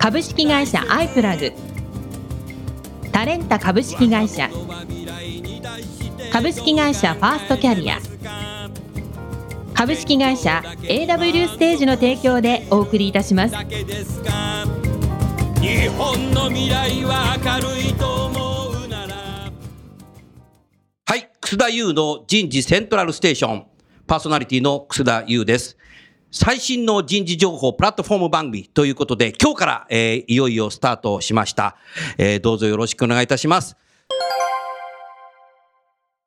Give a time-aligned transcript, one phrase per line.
[0.00, 1.52] 株式会社アイプラグ。
[3.12, 4.48] タレンタ株式会社。
[6.32, 7.98] 株式会社ファーストキャリア。
[9.74, 13.54] 株式会社 AW ステージの提供でお送りいたします。
[13.54, 13.60] 日
[15.88, 19.14] 本の未来は明るいと思うなら。
[21.04, 23.66] はい、楠田優の人事セントラルステーション、
[24.06, 25.76] パーソナリティの楠田優です。
[26.32, 31.76] 最新の人事情報プラットフォーム番組ということで、今日から、えーいよいよスタートしました、
[32.18, 33.76] えーどうぞよろしくお願いいたします。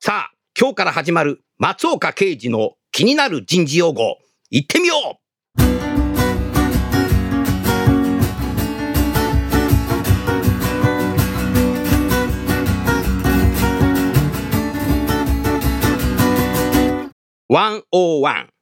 [0.02, 4.18] さあ、今日から始まる松岡刑事の気になる人事用語、
[4.52, 5.24] 行ってみよう。
[17.50, 18.53] 101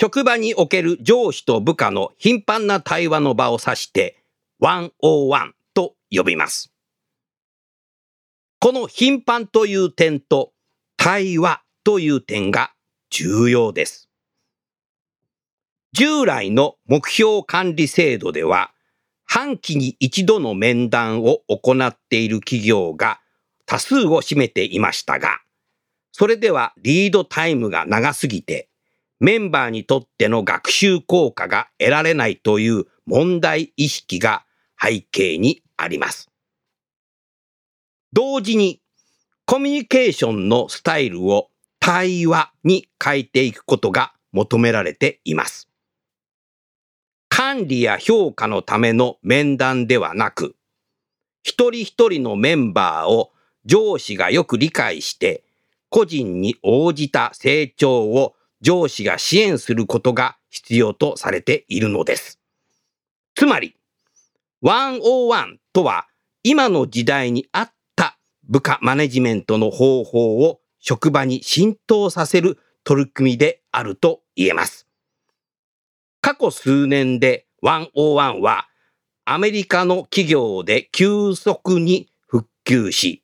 [0.00, 4.22] 職場における上司と部下の頻繁な対話の場を指して
[4.62, 6.72] 101と呼びます。
[8.60, 10.52] この頻繁という点と
[10.96, 12.70] 対話という点が
[13.10, 14.08] 重要です。
[15.92, 18.70] 従来の目標管理制度では
[19.24, 23.18] 半期に一度の面談を行っている企業が
[23.66, 25.40] 多数を占めていましたが、
[26.12, 28.67] それではリードタイムが長すぎて、
[29.20, 34.44] メンバーにとっての学習効果が得られないという問題意識が
[34.80, 36.30] 背景にあります。
[38.12, 38.80] 同時に、
[39.44, 41.48] コミュニケーションのスタイルを
[41.80, 45.68] 対話に変えていくことが求められています。
[47.28, 50.54] 管理や評価のための面談ではなく、
[51.42, 53.32] 一人一人のメンバーを
[53.64, 55.44] 上司がよく理解して、
[55.88, 62.38] 個人に応じた成長を上司が支援することが必要とされているのです。
[63.34, 63.76] つまり、
[64.62, 66.08] 101とは
[66.42, 68.18] 今の時代に合った
[68.48, 74.88] 部下マネジメントの方法を職場に浸透させる取り組みであると言えます。
[76.20, 78.66] 過去数年で101は
[79.24, 83.22] アメリカの企業で急速に復旧し、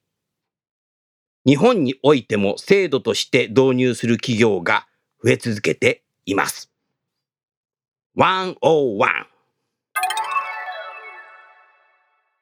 [1.47, 4.87] 日本においても制度として導入する企業が
[5.25, 6.71] 増え続けています。
[8.17, 8.55] 101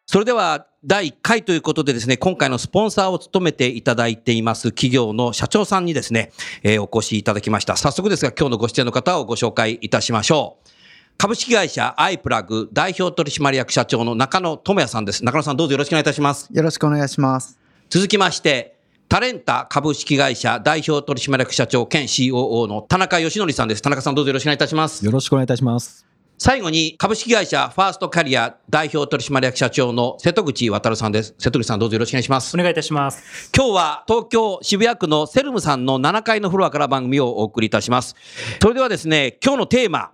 [0.06, 6.32] それでは第1回ということでですね、今回のスポンサーを務めていただいています企業の社長さんにですね、
[6.62, 7.76] えーお越しいただきました。
[7.76, 10.68] 早速ですが今日のご出演の方をご紹介いたしましょう。
[11.16, 15.24] 株式会社アイプラグ代表取締役社長の中野智也さんです。
[15.24, 16.48] 中野さんどうぞよろしくお願いいたします。
[16.52, 17.58] よろしくお願いします。
[17.88, 18.76] 続きまして、
[19.12, 23.82] タレンタ株式会社代表取締役社長兼 COO の田中義則さんです。
[23.82, 25.04] 田中さんどうぞよろしくお願いいたします。
[25.04, 26.06] よろしくお願いいたします。
[26.38, 31.34] 最後に株式会社ファーストキャリア代表取締役社長の瀬戸口渉さんです。
[31.38, 32.56] 瀬戸口さんどうぞよろしくお願いしますお。
[32.56, 33.50] 願いいたします。
[33.54, 38.16] 今日は東京渋谷区のセルムさんの7階のフロアから番組をお送りいたします。
[38.62, 40.12] それではですね、今日のテーマ、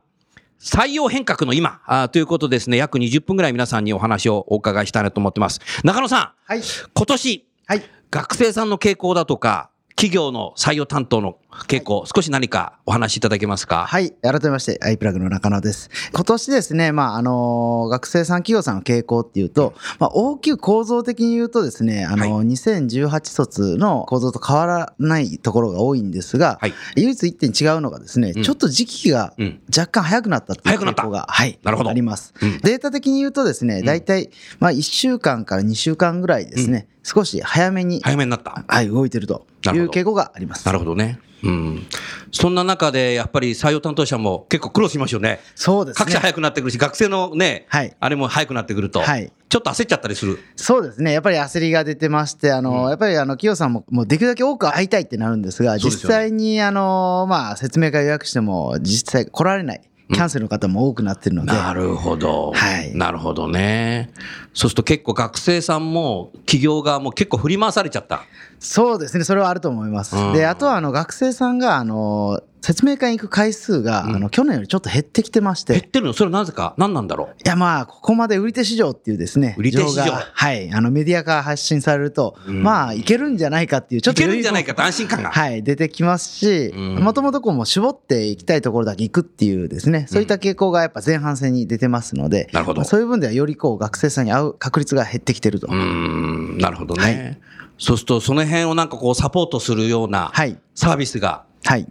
[0.60, 5.60] 採用変革の今あーということでですね、約20分ぐらい皆さんにお話をお伺いしたいなと思ってます。
[5.84, 6.62] 中野さん、はい。
[6.94, 7.97] 今年、はい。
[8.10, 13.84] 学生さんの傾向だとか、企業の採用担当の傾向、少し何かお話しいただけますか？
[13.84, 14.12] はい。
[14.22, 15.91] 改めまして、アイプラグの中野です。
[16.14, 26.75] 今年ですね、まあ、あの学生さん、企業さんの傾向っていうと、まあ、大きく構造的に言うとですね、あの、は2018卒の構造と変わらないところが多いんですが、はい。
[26.94, 29.61] 唯一一点違うのがですね、うんちょっと時期がうん。
[29.76, 31.58] 若干早くなったっていう傾向が、はい。
[31.64, 32.34] なるほどあります。
[32.40, 34.31] うんデータ的に言うとですね、大体、
[34.61, 38.62] まあ、1週間から2週間ぐらいですね、少し早めに、早めになった。
[38.69, 40.67] はい、動いてるという傾向があります。
[40.67, 41.19] なるほどね。
[41.43, 41.87] うん。
[42.32, 45.41] そんな中で、やっぱり採用担当者も結構苦労しますよね。
[45.55, 46.05] そうですね。
[46.05, 50.38] 各社早くなってくるし、学生のね、はいあれも早くなってくると、はいちょっと焦っちゃったりする。
[50.56, 51.12] そうですね。
[51.12, 59.81] やっぱり焦りが出てまして、あの、やっぱりあの、企業さんも、もうできるだけ多く会いたいってなるんですが、実際にあの、まあ、説明会予約しても、実際来られない、
[60.12, 62.52] キャンセルの方も多くなってるので、なるほど。
[62.52, 64.10] はいなるほどね。
[64.55, 68.22] そうすると結構学生さんも企業側も結構振り回されちゃった。
[68.58, 69.25] そうですね。
[69.25, 70.16] それはあると思います。
[70.16, 74.16] うんで、あとはあの、学生さんが、あの、説明会に行く回数が、うん。
[74.16, 76.12] あの去年よりちょっと減ってきてまして、減ってるの？
[76.12, 76.75] それはなぜか？
[76.78, 77.37] 何なんだろう？
[77.44, 80.12] いやまあ、ここまで売り手市場っていうですね、売り手市場。
[80.12, 82.62] はい、あのメディアから発信されると、うん。
[82.62, 85.31] まあ、いけるんじゃないかっていう、ちょっといけるんじゃないかかと安心感が。
[85.31, 86.94] はい、出てきますし、うん。
[86.96, 92.78] もともとこうもう絞っていきたいところだけ行くっていうですね、そういった傾向がやっぱ前半戦に出てますので、なるほど。
[92.78, 95.66] まあそういう分ではよりこう学生さんに合う確率が減ってきてると。
[95.66, 97.02] うーん、なるほどね。
[97.02, 97.38] はい。
[97.78, 100.58] そうすると、その辺をなんかこうサポートするようなはい。
[100.75, 101.48] サービスが、はい。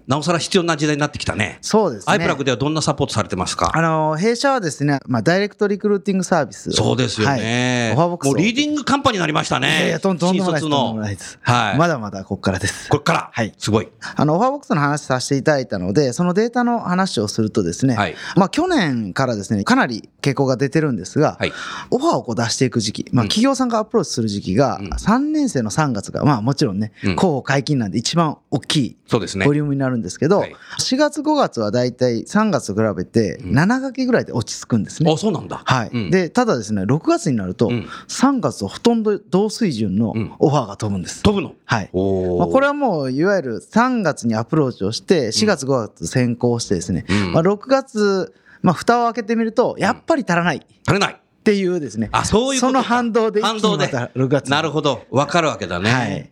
[0.07, 1.59] なおさら必要な時代になってきたね。
[1.61, 2.13] そうですね。
[2.13, 3.71] アイプラグではどんなサポートされてますか？
[3.75, 7.89] あの、弊社はですね、まあ、ダイレクトリクルーティングサービスをそうですよね。
[7.89, 9.67] はい、オファーボックスをもうリーディングカンパニーになりましたね。
[9.67, 10.51] いやいや、とんとんでも
[10.95, 11.39] ないです。
[11.41, 11.77] はい。
[11.77, 12.89] まだまだここからです。
[12.89, 13.29] これから。
[13.33, 13.89] はいすごい。
[14.15, 21.53] あの、オファーボックスの話させていただいたので、そのデータの話をするとですね、はいまあ、去年からですね、かなり傾向が出てるんですが、はい。
[21.91, 29.53] オファーをこう出していく時期、まあ、うん企業さんがアプローチする時期が、うん3年生の3月が、まあ、もちろんね、うん候補解禁なんで一番大きいそうですねボ。
[29.57, 35.11] リュームになるんですけど、はい4月5月はだいたい3月と比べてうん7掛けぐらいで落ち着くんですね。
[35.11, 35.61] あ、そうなんだ。
[35.65, 41.23] はい、うんでただですね6月になるとうん3月とほとんど同水準のうんオファーが飛ぶんです。
[41.23, 41.53] 飛ぶの？
[41.65, 42.39] はいおお。
[42.39, 51.19] まあ、これはもういわゆる3月にアプローチをして4月5月先行してですね、うんまあ、6月、まあ、蓋を開けてみるとやっぱり足らないっ足りない。
[51.43, 55.05] ていうですねあ、そういうことかその反動で一気に反動でまた6月になるほど。
[55.11, 55.89] わかるわけだね。
[55.89, 56.31] はい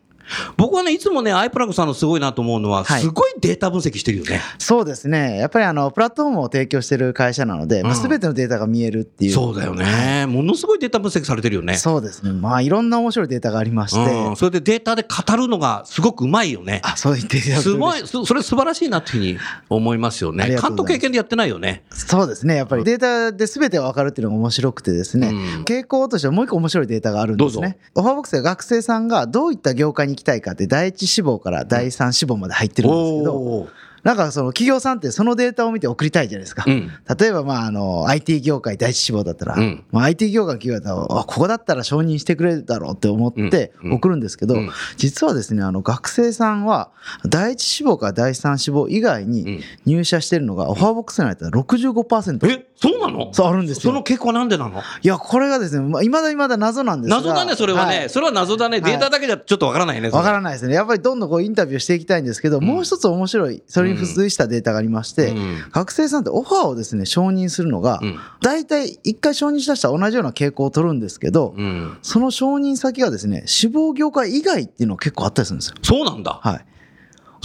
[0.57, 3.01] 僕はね、いつもね、アイプラグさんのすごいなと思うのは、はい。
[3.01, 4.41] すごいデータ分析してるよね。
[4.57, 5.37] そうですね。
[5.37, 10.25] やっぱりあのプラットフォームを提供している会社なので、まあ、うん全てのデータが見えるっていう、そうだよね。
[10.27, 11.77] ものすごいデータ分析されてるよね。
[11.77, 12.31] そうですね。
[12.31, 16.81] まあいろんな面白いデータがありまして、うん、それでデータで語るのがすごくうまいよね。
[16.83, 17.73] あそう言ってす。
[17.73, 19.39] ごい、そそれ素晴らしいなっていうふうに
[19.69, 20.49] 思いますよね。
[20.49, 21.83] 監督経験でやってないよね。
[21.91, 22.55] そうですね。
[22.55, 25.63] やっぱりデータで全て分かるっていうのが面白くてですね、うん。
[25.63, 27.77] 傾向としてはもう一個面白いデータがあるんですね。
[27.95, 33.67] オファーボックスでは学生さんがどういった業界に行きたいかって第一志望から第三志望まで入ってるんですけど、
[34.05, 36.63] なんかその企業さんってそのデータを見て送りたいじゃないですか。
[36.67, 36.91] うん。
[37.19, 39.83] 例えばまああの IT 業界第一志望だったら、うん。
[39.91, 43.93] まあ、IT 業界の企業だったらあここだったら承認してくれるだろうって思ってうん。
[43.93, 44.69] 送るんですけど、うん。
[44.97, 46.91] 実はですねあの学生さんは
[47.25, 49.31] 第一志望から第三志望以外うん。
[49.31, 53.33] に入社してるのがオファーボックス内だったら65%、え、そうなの？
[53.33, 54.81] そうあるんですよその結果はなんでなの？
[55.01, 58.05] いやこれがですねまあ未だ未だ謎なんですが謎だね、それはね。
[58.07, 58.81] いそれは謎だね。
[58.81, 60.09] データだけじゃちょっとわからないね。
[60.09, 60.75] わからないですね。
[60.75, 71.97] やっぱりどんどんこうインタビューしていきたいんですけど、もう一つ面白い、それに付随したデータがありまして、うん学生さんってオファーをですね、承認するのがうん、大体一回承認したら同じような傾向を取るんですけど、うん。
[72.01, 75.75] その承認先がですね、志望業界以外っていうのが結構あったりするんですよ。
[75.81, 76.39] そうなんだ。
[76.41, 76.65] はい。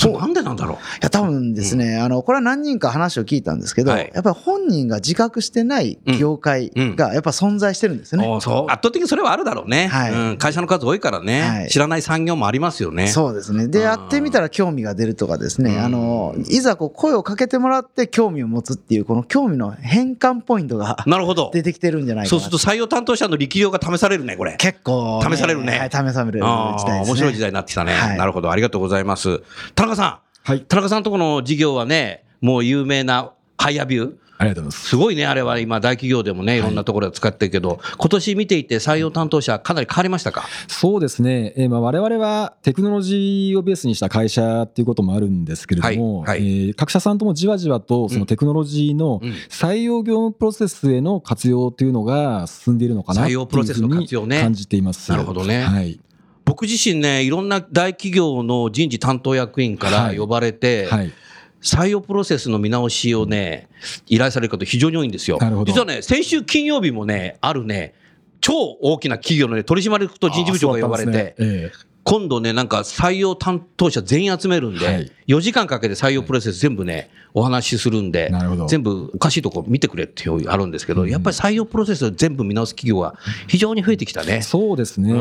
[0.00, 0.76] それなんでなんだろう？
[0.76, 8.26] いや、多分ですね、あの、これは何人か話を聞いたんですけど、はいやっぱり本人が自覚してない業界がやっぱ存在してるんですよね。
[8.26, 10.36] おーそう圧倒的にそれはあるだろうね、はいうん。
[10.38, 13.08] 会社の数多いからね、はい知らない産業もありますよね。
[13.08, 13.68] そうですね。
[13.68, 21.50] で、うんやってみたら興味が出るとかですね、うんあの、いざこう声をかけてもらって興味を持つっていう、この興味の変換ポイントがなるほど。
[21.52, 24.56] 出てきてるんじゃないかなそうすると採用担当者の力量が試されるね、これ。
[24.56, 27.06] 結構、試されるねはい、試される時代ね。
[27.06, 28.50] 面白い時代になってきたね、はいなるほど。
[28.50, 29.42] ありがとうございます。
[29.74, 30.18] 田中さん。
[30.42, 30.60] はい。
[30.62, 34.14] 田中さんとこの事業はね、もう有名なハイアビュー。
[34.38, 34.88] ありがとうございます。
[34.88, 40.46] すごいね、あれは今、大企業でもね、いろんなところで使ってるけど、今年見ていて採用担当者、かなり変わりましたか？
[40.66, 41.52] そうですね。
[41.58, 55.10] えーまあ我々はテクノロジーをベースにした会社っていうこともあるんですけれども、はいはいえー各社さんともじわじわとそのテクノロジーのうん採用業務プロセスへの活用というのが進んでいるのかなって採いう用プロセスのふうに活用ね感じています。
[55.10, 56.00] なるほどねはい。
[56.50, 60.18] 僕自身ね、いろんな大企業の人事担当役員からはい。
[60.18, 61.12] 呼ばれて、はい。
[61.62, 63.68] 採用プロセスの見直しをね、
[64.08, 65.38] 依頼される方非常に多いんですよ。
[65.64, 67.94] 実はね、先週金曜日もね、あるね、
[68.40, 71.70] 超大きな企業のね、取締役と人事部長が呼ばれて、ね。
[72.02, 75.12] 今度ね、なんか採用担当者全員集めるんで、はい。
[75.28, 78.32] 4時間かけて採用プロセス全部ね、お話しするんで
[78.68, 83.14] 全部おかしいとこ見てくれっていうあるんですけど、やっぱり採用プロセスを全部見直す企業が
[83.46, 84.42] 非常に増えてきたね。
[84.42, 85.18] そうですね、うん。
[85.18, 85.20] え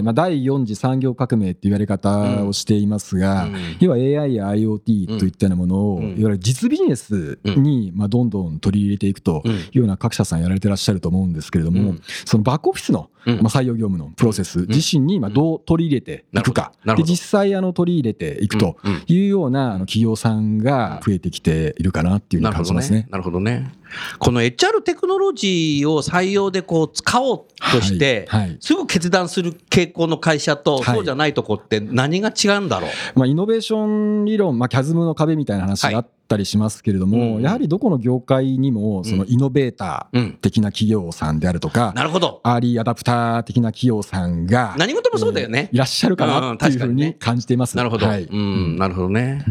[0.00, 3.56] ーまあ、第4次産業革命っていうやり方をしていますが、うん。
[3.80, 6.04] 要は AI や IoT といったようなものを、うん。
[6.04, 9.52] いわゆる実ビジネスに、まあ、どんどん取り入れていくとうん。
[9.52, 12.00] いうような各社さんやられてらっしゃると思うんですけれども、うん。
[12.24, 23.00] そのバックオフィスの、うんまあ、採用業務のプロセス自身にまあどう取り入れていくか、で実際あの取り入れていくというようなあの企業さんが増えてきているかなっていうふうに感じますね。
[23.00, 23.08] ね。。
[23.10, 23.72] なるほどね。
[24.18, 33.18] この HR テクノロジーを採用でこう使おうとして、はいはいすぐ決断する傾向の会社と、はいそうじゃないとこって何が違うんだろう？
[33.18, 40.32] まあ、イノベーション理論、まあ、キャズムの壁みたいな話があっったりしますけれども、うんやはりどこの業界にもそのイノベーターうん。
[40.40, 42.40] 的な企業さんであるとか、なるほど。
[42.44, 47.76] アーリーアダプター的な企業さんが何事もそうだよねえーいらっしゃるかなっていうふうに感じています。
[47.76, 48.06] なるほど。
[48.06, 49.44] はいうん、なるほどね。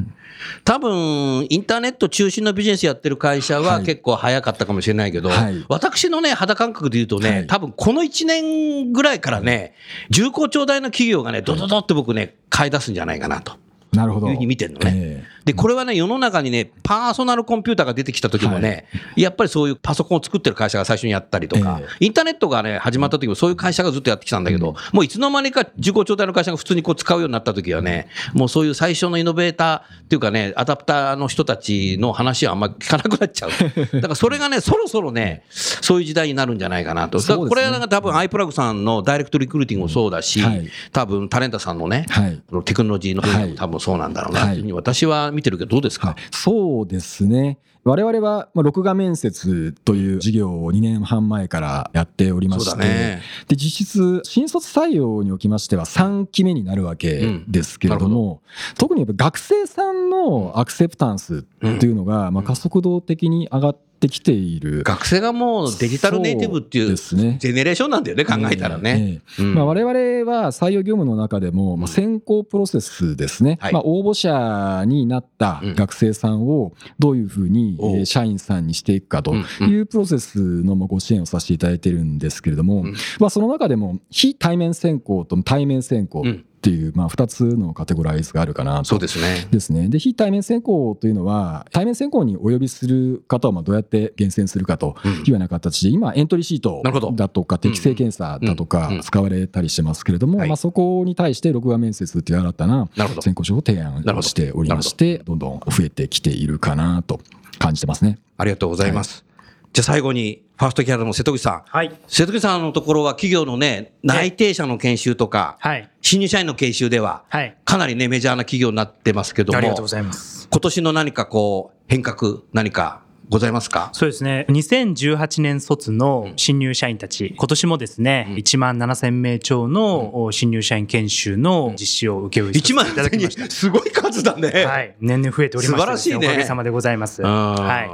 [0.64, 9.74] 多分、インターネット中心のビジネスやってる会社ははい結構早かったかもしれないけど、はい私のね、肌感覚で言うとね、はい多分この1年ぐらいからね、
[10.10, 13.54] 重厚長大の企業がね、ドドドって僕ね、買い出すんじゃないかなと
[13.94, 14.28] なるほど。
[14.28, 14.94] いうふうに見てるのね。
[14.96, 33.50] えで、これはね、世の中にね、パーソナルコンピューターが出てきた時もね、やっぱりそういうパソコンを作ってる会社が最初にやったりとか、えインターネットがね、始まった時もそういう会社がずっとやってきたんだけど、もういつの間にか自己調態の会社が普通にこう使うようになった時はね、もうそういう最初のイノベーターっていうかね、アダプターの人たちの話はあんまり聞かなくなっちゃう。
[33.98, 37.18] だからそれがね、そろそろね、そういう時代になるんじゃないかなと。
[37.18, 41.80] だからこれはなんか多分アイプラグさんのダイレクトリクルーティングもそうだし、はい多分タレンタさん。
[41.80, 46.18] のね、はいテクノロジーの分野もはい多分そうなんだろうなというふうに私は見てるけど、どうですか、はい。
[46.32, 47.60] そうですね。
[47.84, 53.22] 我々は、まあ、録画面接という事業を2年半前からやっておりまして、だね。
[53.48, 58.42] で実質、新卒採用におきましては3期目になるわけですけれどうんなも、
[58.78, 61.42] 特にやっぱ学生さんのアクセプタンスっ
[61.80, 64.84] ていうのが、まあ、加速度的に上がってきている。
[64.84, 69.22] 学生がもうデジタルネイティブっていうジェネレーションなんだよね、考えたらね。
[69.38, 69.56] ええうん。
[69.56, 69.92] まあ、我々
[70.32, 73.74] は採用業務の中でも、まあ、選考プロセスですね、はい。
[73.74, 75.76] まあ、応募者になったうん。
[75.76, 82.96] 学生さんをどういうふうに社員さんにしていくかというプロセスのまあご支援をさせていただいてるんですけれども、うん。
[83.20, 89.48] まあ、その中でも非対面選考と対面選考うんっていうまあ2つのカテゴライズがあるかなとそうですね。
[89.50, 89.88] ですね。
[89.88, 96.84] で、非対面選考というのは、対面選考にお呼びする方をまあどうやって厳選するかとうんいうような形で、今、エントリーシート
[97.16, 102.90] だとか、適正検査だとうんかうん使われたりしてますけれども、はいまあ、そこに対して、録画面接という新たな。
[103.22, 107.22] 選考書を提案しておりまして、どんどん増えてきているかなと
[107.58, 108.20] 感じてますね。
[108.38, 109.24] ありがとうございます。
[109.72, 111.64] じゃあ最後に、ファーストキャラの瀬戸口さん。
[111.66, 111.96] はい。
[112.10, 115.90] 瀬戸口さんのところは企業のね、内定者の研修とか、はい。
[116.02, 117.56] 新入社員の研修では、はい。
[117.64, 120.50] かなりね、メジャーな企業になってますけども、ありがとうございます。
[120.52, 123.90] 今年の何かこう、変革、何かございますか？
[123.94, 124.46] そうですね。
[124.50, 128.36] 2018年卒の新入社員たち、今年もですね、うん。
[128.36, 133.50] 1万7000名超のお新入社員研修の実施を請け負いさせて1万。
[133.50, 134.66] すごい数だね。
[134.66, 134.96] はい。
[135.00, 135.78] 年々増えておりましてです。
[135.78, 136.28] 素晴らしいね。
[136.28, 137.22] おかげさまでございます。
[137.22, 137.90] ははい。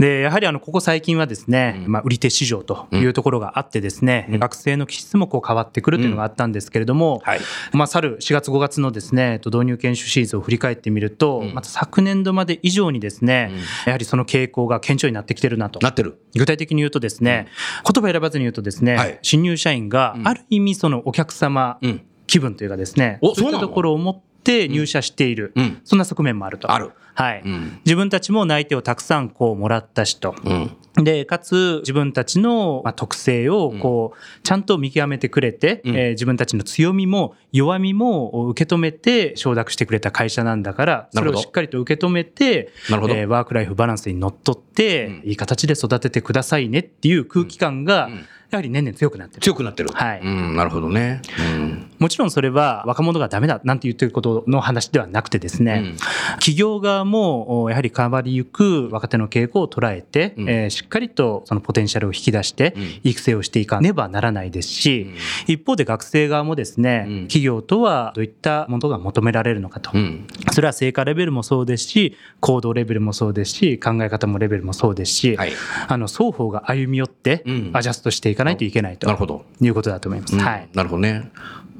[0.00, 1.92] で、やはりあの、ここ最近はですね、うん。
[1.92, 4.38] まあ、売り手市場というところがあってですね、うん。
[4.40, 7.40] 学生の気質もこう変わってくるというのがあったんですけれども、はい。
[7.72, 11.54] まあ、去る4月5月のですね、と導入研修シーズンを振り返ってみると、うん。
[11.54, 13.58] また昨年度まで以上にですね、うん。
[13.86, 15.80] やはりその傾向が顕著になってきてるなと。
[15.80, 16.20] なってる。
[16.34, 17.48] 具体的に言うとですね、
[17.90, 22.06] 言葉選ばずに言うとですね、はい新入社員がうんある意味そのお客様うん。
[22.26, 25.80] 気分というかですね、おそういったところを持って入社している、うん。
[25.84, 26.70] そんな側面もあると。
[26.70, 26.92] ある。
[27.14, 27.42] はい。
[27.44, 27.80] うん。
[27.84, 30.34] 自分たちも内定をたくさんこうもらった人。
[30.44, 30.76] うん。
[31.04, 43.14] で、かつ自分たちのまあ特性をこう、ちゃんと見極めてくれて、うんえー自分たちの強みも弱みも受け止めて承諾してくれた会社なんだから、それをしっかりと受け止めて、なるほど。
[43.14, 49.40] えーワークライフバランスにのっとって、うんいい形で育ててくださいねっていう空気感が、うんやはり年々強くなってる。
[49.42, 49.90] 強くなってる。
[49.92, 51.22] はいうん、なるほどね。
[51.38, 51.90] うん。
[51.98, 55.96] もちろんそれは若者がダメだなんて言ってることの話ではなくてですね、うん
[56.34, 65.06] 企業側もおやはり変わりゆく若手の傾向を捉えて、うんえーしっかりとそのポテンシャルを引き出してうん育成をしていかねばならないですし、
[65.46, 70.26] 一方で学生側もですね、うん企業とはどういったものが求められるのかと、うん。
[70.52, 75.52] それは成果レベルもそうですし行動レベルもそうですし考え方もレベルもそうですし、はい。
[75.88, 79.44] あの双方が歩み寄ってうんアジャストしていかないといけないとなるほど。
[79.60, 80.34] いうことだと思います。
[80.34, 81.30] うんはいなるほどね。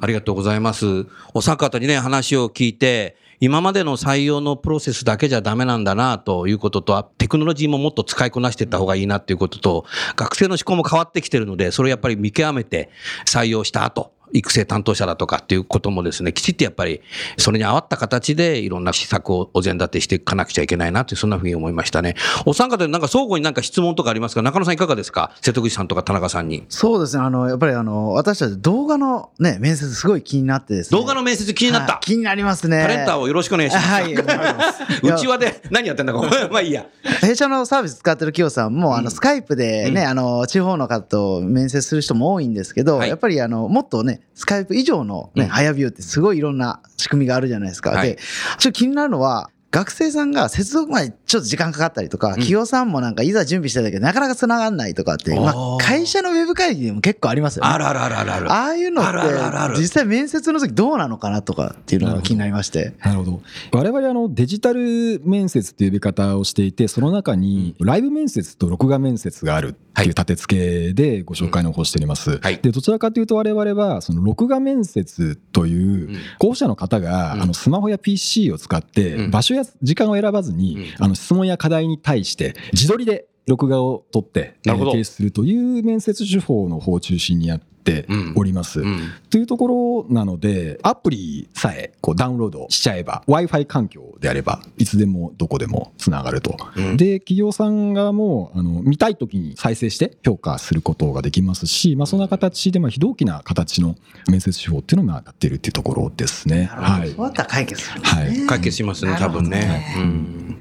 [0.01, 1.05] ありがとうございます。
[1.33, 12.89] お三方にね、話を聞いて、今までの採用のプロセスだけじゃダメなんだなということと、テクノロジーももっと使いこなしていった方がいいなということと、学生の思考も変わってきてるので、それをやっぱり見極めて
[13.25, 17.01] 採用した後、育成担当者だとかっていうこともですね、きちっとやっぱり
[17.37, 22.15] それに合わった形でいろんな施策をお膳立てしていかなくちゃいけないなという、そんなふうに思いましたね。
[22.45, 24.41] お三方でなんか相互になんか質問とかありますか？
[24.41, 25.31] 中野さんいかがですか？
[25.41, 26.65] 瀬戸口さんとか田中さんに。
[26.69, 30.99] そうですね、あの、やっぱりあの、私たち動画のね、面接すごい気になってですね。
[30.99, 31.93] 動画の面接気になった？
[31.93, 32.81] はい気になりますね。
[32.81, 33.87] タレンターをよろしくお願いします。
[33.87, 34.13] はい。
[34.13, 36.85] うちわで何やってんだか、 まあいいや。
[37.21, 47.91] 弊社のサービス使ってる企業さんも、あの、スカイプでね、うんあの、地方の方と面接する人も多いんですけど、はいやっぱりあの、もっとね、スカイプ以上のね、うん早ビューってすごいいろんな仕組みがあるじゃないですか。
[47.91, 57.71] はいで、ちょっと気になるのは、学生さんが接続までちょっと時間かかったりとか、企業さんもなんかいざ準備してたけど、なかなか繋がんないとかって、まあ会社のウェブ会議でも結構ありますよね。
[57.71, 58.51] あるあるあるあるある。
[58.53, 62.93] ああいうのって、実際面接の時どうなのかなとかっていうのが気になりまして。
[63.03, 63.41] なるほど。
[63.73, 70.55] 我々あのデジタル面接っていう呼び方をしていてその中にライブ面接と録画面接があるっていう立て付
[70.87, 72.59] けでご紹介の方しております、はい。
[72.59, 76.17] でどちらかというと我々はその録画面接といううん。
[76.39, 77.41] 候補者の方がうん。
[77.41, 79.31] あのスマホや PC を使ってうん。
[79.31, 84.55] 場所や時間を選ばずにあの質問や課題に対して自撮りで録画を取って
[84.91, 88.81] 提出するという面接手法の方を中心にやっております。
[88.81, 88.99] うん
[89.29, 96.57] というところなので、アプリさえこうダウンロードしちゃえば、Wi-Fi 環境であれば、いつでもどこでもつながると。
[96.77, 103.95] うんで、企業さん側もあの見たいときに再生して評価することができますし、まあ、そんな形で、まあ、非同期な形の
[104.29, 106.65] 面接手法っていうのをまあやってるっていうところですね。
[106.71, 107.25] はいそう。
[107.25, 108.07] やったら解決するね。
[108.07, 109.95] はい解決しますね、多分ね。
[109.97, 110.54] うん。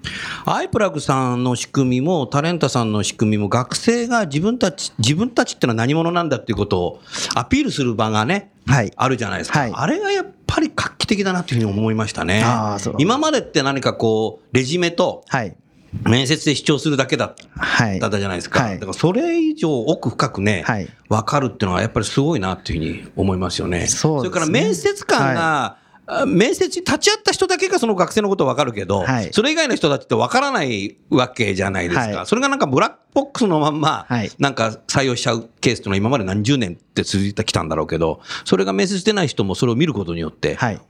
[0.47, 7.01] アイプラグさんの仕組みも、タレンタさんの仕組みも、学生が自分たち、自分たちってのは何者なんだっていうことを
[7.35, 8.93] アピールする場がね、はい。
[8.97, 9.61] あるじゃないですか。
[9.61, 12.45] はいあれがやっぱり画期的だなというふうに思いましたね。
[12.99, 15.57] 今までって何かこう、レジュメとはい。
[16.03, 18.01] 面接で主張するだけだっはい。
[18.01, 18.63] たじゃないですか。
[18.65, 23.87] はいだからそれ以上奥深くね、はい分かるっていうのはやっぱりすごいなっていうふうに思いますよね。
[23.87, 25.77] そねれから面接官が、あ
[26.27, 32.17] 面接に立ち会った人だけがその学生のこと分かるけど、はいそれ以外の人たちって分からないわけじゃないですか。
[32.19, 40.81] はいそれがなんかブラックボックスのまんま、はいなんか採用しちゃうケースっていうのは今まで何十年って続いてきたんだろうけど、それが面接してない人もそれを見ることによって、はい。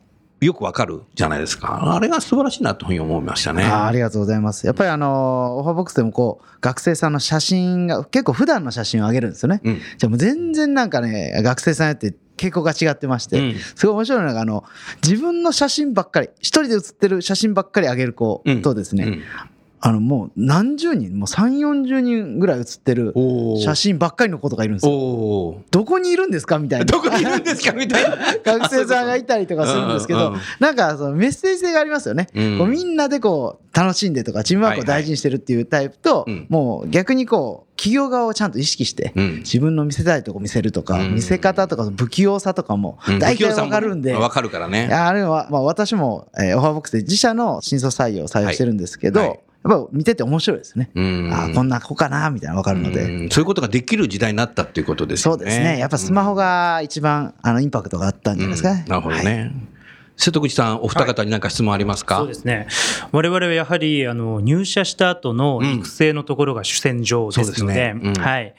[0.41, 1.95] よく分かるじゃないですか。
[1.95, 3.65] あれが素晴らしいなというふうに思いましたね。
[3.65, 4.67] ありがとうございます。
[4.67, 9.61] やっぱりあの、オファーボックスでもこう、学生さんの写真が、結構普段の写真を上げるんですよね。
[9.65, 13.55] うんじゃあもう全然なんかね、学生さんやって傾向が違ってまして、うん。
[13.55, 14.65] すごい面白いのが、あの、
[15.03, 19.23] 自分の写真ばっかり、一人で写ってる写真ばっかり上げる子とですね、うん
[19.87, 23.13] あの、もう何十人、もう3、40人ぐらい写ってる
[23.63, 25.61] 写真ばっかりの子とかいるんですよ。
[25.71, 26.87] どこにいるんですかみたいな。
[26.87, 28.17] どこにいるんですかみたいな。
[28.43, 32.29] 学生さんがいたりとかするんですけどうんうんうん、なんかそのメッセージ性がありますよね。
[32.35, 32.59] うん。
[32.61, 39.37] こうみんなでこう楽しんでとかチームワークを大事にしてるっていうタイプとはいはい、もう逆にこう企業側をちゃんと意識して、うん。
[39.41, 41.15] 自分の見せたいとこ見せるとか、うん。
[41.17, 44.87] 見せ方とか不器用さとかも大体わかるんで、わかるからね。
[44.87, 50.91] あれは、まあ、私も、えーオファーボックスで自社の新卒採用を採用してるんですけど、やっぱ見てて面白いですね。
[50.95, 53.03] うんあーこんな子かなみたいなのわかるので。
[53.05, 55.39] うんそういうことができる時代になったっていうことですよね。
[55.39, 55.79] そうですね。
[55.79, 58.75] やっぱスマホが一番あのインパクトがあったんじゃないですか？
[58.75, 58.83] ね。
[58.87, 59.53] うんなるほどはいね。
[60.17, 62.69] 瀬戸口さん、お二方に何か質問ありますか、そうですね。
[63.11, 68.55] 我々はやはりあの入社した後の育成のところが主戦場ですので、そうですねうんはい。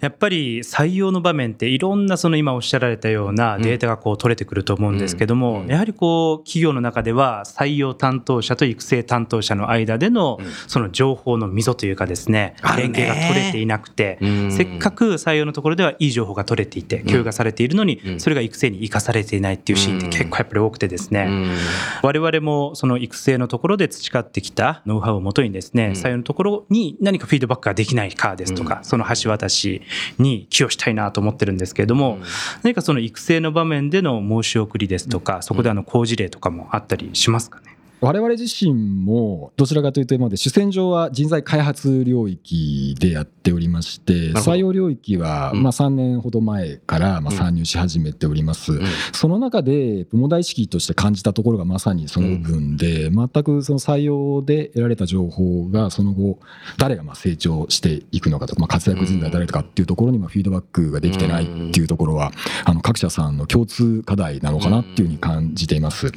[0.00, 5.66] やっぱり採用の場面っていろんなその今おっしゃられたようなデータがこう取れてくると思うんですけども、うん。
[5.68, 14.52] やはりこう企業の中では採用担当者と育成担当者の間でのその情報の溝というかですね、連携が取れていなくて、うん。
[14.52, 18.20] せっかく採用のところではいい情報が取れていて共有がされているのに、うん。
[18.20, 21.56] それが育成に生かされていないっていうシーンって結構やっぱり多くてですね、うん。
[22.02, 25.90] 我々もその育成のところで培ってきたノウハウをもとにですね、ん。
[25.92, 29.82] 採用のところに何かフィードバックができないかですとか、その橋渡し
[30.18, 32.18] に寄与したいなと思ってるんですけれども、
[32.62, 37.69] 何かその育成の場面での申し送りですとか、そこであの好事例とかもあったりしますかね？
[38.00, 38.72] 我々自身
[39.04, 45.62] もどちらかというと今まで主戦場は人材開発領域でやっておりまして採用領域はうん。
[45.62, 48.80] まあ3年ほど前からまあ参入し始めております、ん。
[49.12, 56.38] その中で問題意識として感じたところがまさにその部分で全くその採用で得られた情報がその後
[56.78, 62.32] 誰がまあ成長していくのかとかまあ活躍人材は誰かっていうところにまあフィードバックができてないっていうところは
[62.64, 66.10] あの各社さんの共通課題なのかなっていうふうに感じています。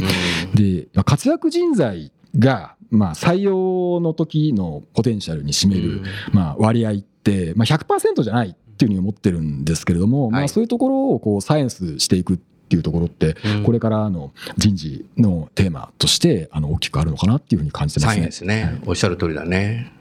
[0.54, 18.32] で、まあ活躍人材が、まあ、採用の時のポテンシャルに占める、まあ、割合って、まあ、100%じゃないっていうふうに思ってるんですけれども、まあ、はいそういうところをこうサイエンスしていくっていうところって、うんこれからの人事のテーマとしてあの大きくあるのかなっていうふうに感じてますねサイエン。
[18.32, 18.82] スね。
[18.86, 19.92] おっしゃる通りだね。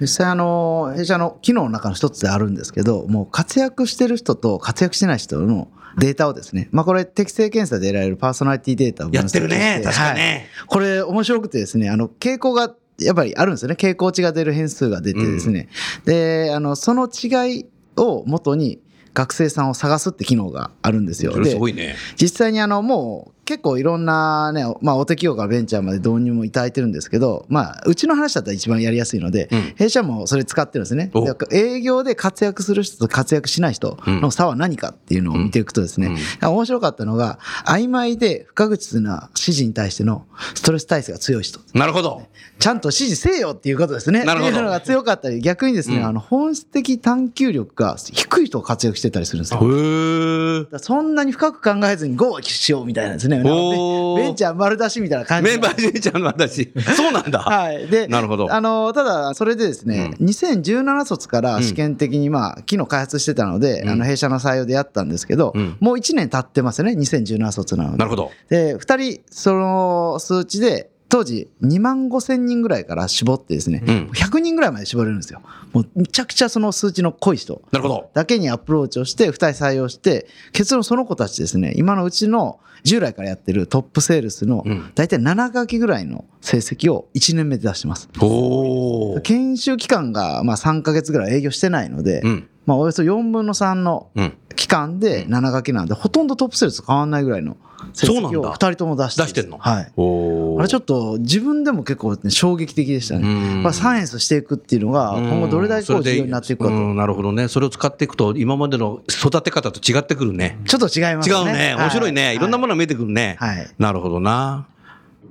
[0.00, 9.80] 実際あの弊社の機能の中の一つであるんですけどもう活躍してる人と活躍してない人のデータをですねまあこれ適正検査で得られるパーソナリティデータを分やってるね。
[9.84, 10.46] 確かはいね。
[10.66, 15.68] これ面白くてですねあの傾向がやっぱりあるんですよね傾向値が出る変数が出てですね、
[16.04, 18.80] であのその違いを元に
[19.14, 21.32] 学生さんを探すって機能があるんですよ。
[21.44, 21.96] すごいね。
[22.16, 31.10] 実際にあのもう結構いろんなね、まあ、大手企業からベンチャーまで導入もいただいてるんですけど、まあ、うちの話だったら一番やりやすいので、うん弊社もそれ使ってるんですね。
[31.50, 41.60] 営業で活躍する人と活躍しない人の差は何かっていうのを見ていくとですね、うんだから面白かったのが、曖昧で不確実な指示に対してのストレス耐性が強い人。
[41.74, 42.22] なるほど。
[42.58, 44.24] ちゃんと指示せよっていうことですね。
[44.24, 50.78] なるほどいうのが強かったり、逆にですね、うんあの、本質的探求力が低い人が活躍してたりするんですよ。
[50.78, 53.39] そんなに深く考えずに GO しようみたいなんですね。
[53.42, 55.56] なのでおーベンチャー丸出しみたいな感じで。
[55.56, 56.72] メンバーベンチャーの私。
[56.96, 57.40] そうなんだ。
[57.40, 57.86] はい。
[57.88, 67.96] で、なるほどあの、ただ、それでですね、2017卒から試験的に、まあ、機能開発してたので、うんあの、弊社の採用でやったんですけど、うんもう1年経ってますね、2017卒なので。
[67.98, 68.30] なるほど。
[68.48, 75.42] で、2人、その数値で、当時2万5千人ぐらいから絞ってですね、うん100人ぐらいまで絞れるんですよ。
[75.72, 77.60] もうめちゃくちゃその数値の濃い人。
[77.72, 78.10] なるほど。
[78.14, 88.08] だけにアプローチをして、2人採用して、結論その子たちですね、今のうちの従来からやってるトップセールスのうん大体7書きぐらいの成績を1年目で出してます。
[88.20, 89.20] おー。
[89.22, 92.48] 研修期間がまあ3ヶ月ぐらい営業してないので、うん。
[92.66, 94.32] まあおよそ4分の3のうん。
[94.56, 97.56] 期間で7書きなんで、ほとんどトップセールスと変わんないぐらいの
[97.92, 99.58] 成績を2人とも出してる出してんの？
[99.58, 99.82] はい。
[99.82, 103.22] あれちょっと自分でも結構、ね、衝撃的でしたね。
[103.22, 103.26] う
[103.58, 106.74] んまあ、サイエンスしていくっていうのが今後どれだけこう重要になっていくかと。
[106.74, 107.48] うんなるほどね。
[107.48, 110.58] それを使っていくと、今までの育て方と違ってくるね。
[110.66, 111.36] ちょっと違いますね。
[111.36, 111.74] 違うね。
[111.76, 112.34] 面白いね。
[112.34, 112.70] いろんなもの。
[112.70, 113.36] のが見えてくるね。
[113.38, 113.68] はい。
[113.78, 114.66] なるほどな。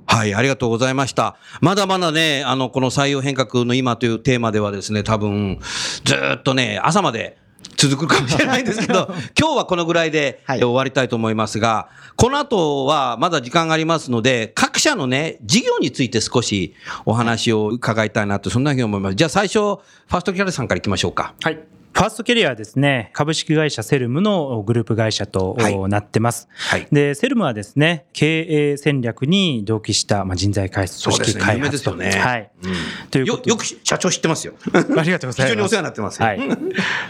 [0.06, 1.36] はい、ありがとうございました。
[1.60, 5.58] まだまだね、あの、この採用変革の今というテーマではですね、多分、
[6.04, 7.38] ずーっとね、朝まで
[7.76, 16.74] 続くかもしれないんですけど、 今日はこのぐらいで、はいえ終わりたいと思いますが、この後はまだ時間がありますので、各社のね、事業について少し
[17.06, 19.14] お話を伺いたいなと、そんなふうに思います。
[19.14, 21.34] じゃあ最初、ファーストキャラさんから行きましょうか。
[21.42, 21.58] はい。
[21.92, 26.48] ファーストキャリアはですね、株式会社セルムのグループ会社とはいなってます。
[26.52, 26.86] はい。
[26.90, 28.40] で、セルムはですね、経
[28.72, 32.10] 営戦略に同期した、まあ、人材開発、組織開有名ですね。
[32.10, 32.50] はい。
[32.62, 32.72] うん
[33.10, 34.54] というよよく社長知ってますよ。
[34.72, 35.42] ありがとうございます。
[35.42, 36.26] 非常にお世話になってますよ。
[36.26, 36.38] はい。
[36.38, 36.48] で、フ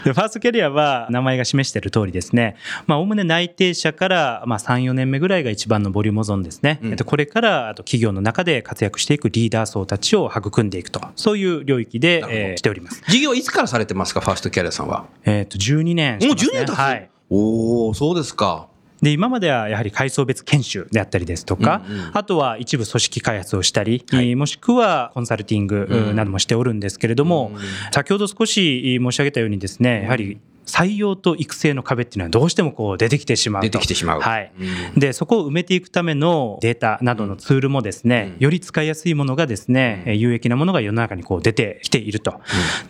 [0.09, 2.55] ァーストキャリアは名前が示している通りですね、
[2.87, 6.79] まあ、おおむね内定者から、まあ、3、4年目ぐらいが一番のボリュームゾーンですね。
[6.81, 13.01] うんえっと、これから、あと企業の中で活躍していくリーダー層たちを育んでいくと、そういう領域でえーしております。
[13.07, 15.05] 事業いつからされてますか、ファーストキャリアさんは？
[15.25, 16.75] えっと、12年してもうますね、12年経つ？
[16.75, 17.09] はい。
[17.29, 18.67] おおそうですか。
[19.01, 27.51] で、今まではやはり階層別研修であったりですとか、うんうんあとは一部組織開発をしたり、はいえーもしくはコンサルティングうんなどもしておるんですけれども、
[27.91, 30.39] 先ほど少し申し上げたようにですね、やはり
[30.71, 33.65] 採用と育成の壁っていうのはどうしてもこう出てきてしまうと。
[33.67, 34.21] 出てきてしまう。
[34.21, 34.51] はい。
[34.59, 42.39] うんで、そこを埋めていくためのデータなどのツールもですね、うんより使いやすいものがですね、えー有益なものが世の中にこう出てきていると。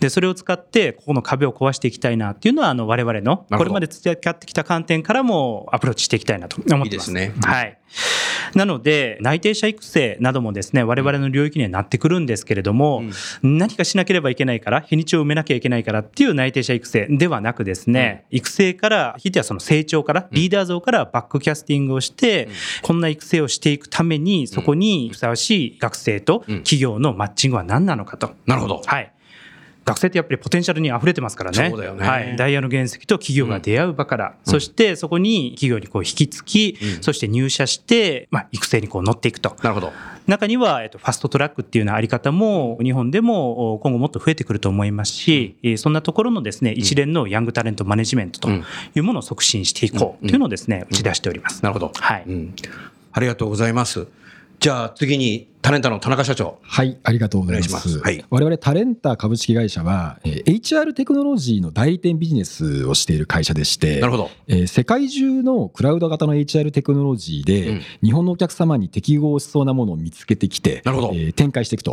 [0.00, 6.86] で、それを使って、ここの壁を壊していきたいなっていうのは、あの、我々の、これまで付き合ってきた観点からもアプローチしていきたいなと思ってます。
[6.86, 7.78] いいですねはい。
[8.54, 13.02] なので、内定者育成などもですね、我々の領域にはなってくるんですけれども、
[13.42, 17.06] 何かしなければいけないから、日にちを埋めなきゃいけないからっていう内定者育成。
[17.10, 22.48] ではなくですね、育成から、ひいてはその成長から、リーダー像からバックキャスティングをして、
[22.82, 26.62] こんな育成をしていくために、そこにふさわしい学生とうん。
[26.62, 28.32] 企業のマッチングは何なのかと。
[28.46, 28.82] なるほど。
[28.84, 29.12] はい。
[29.84, 31.70] 学生ってやっぱりポテンシャルに溢れてますからね。
[31.70, 32.36] そうだよねはい。
[32.36, 39.56] ダイヤの原石と企業が出会う場から、そしてそこに企業にこう引き継ぎ、うんそして入社して、まあ、育成にこう乗っていくと。
[39.62, 39.92] なるほど。
[40.26, 48.64] 中には、えっと、ファストトラックっていうようなあり方も、日本でもお今後もっと増えてくると思いますし、えーそんなところのですね、一連のヤングタレントマネジメントとうん
[48.94, 51.62] いうものを促進していこうというのをですね、打ち出しております。
[51.62, 51.90] なるほど。
[51.94, 52.24] はい。
[52.26, 52.54] うん。
[53.12, 54.06] ありがとうございます。
[54.60, 56.58] じゃあ次にタレンタの田中社長。
[56.60, 57.72] はい、ありがとうございます。
[57.72, 64.30] ますはい我々タレンタ株式会社は、えー HR テクノロジーの代理店ビジネスをしている会社でして、なるほど。
[64.48, 71.92] えー世界中のクラウド型の HR テクノロジーで、うん日本のお客様に適合しそうなものを見つけてきて、なるほどえー展開していくと。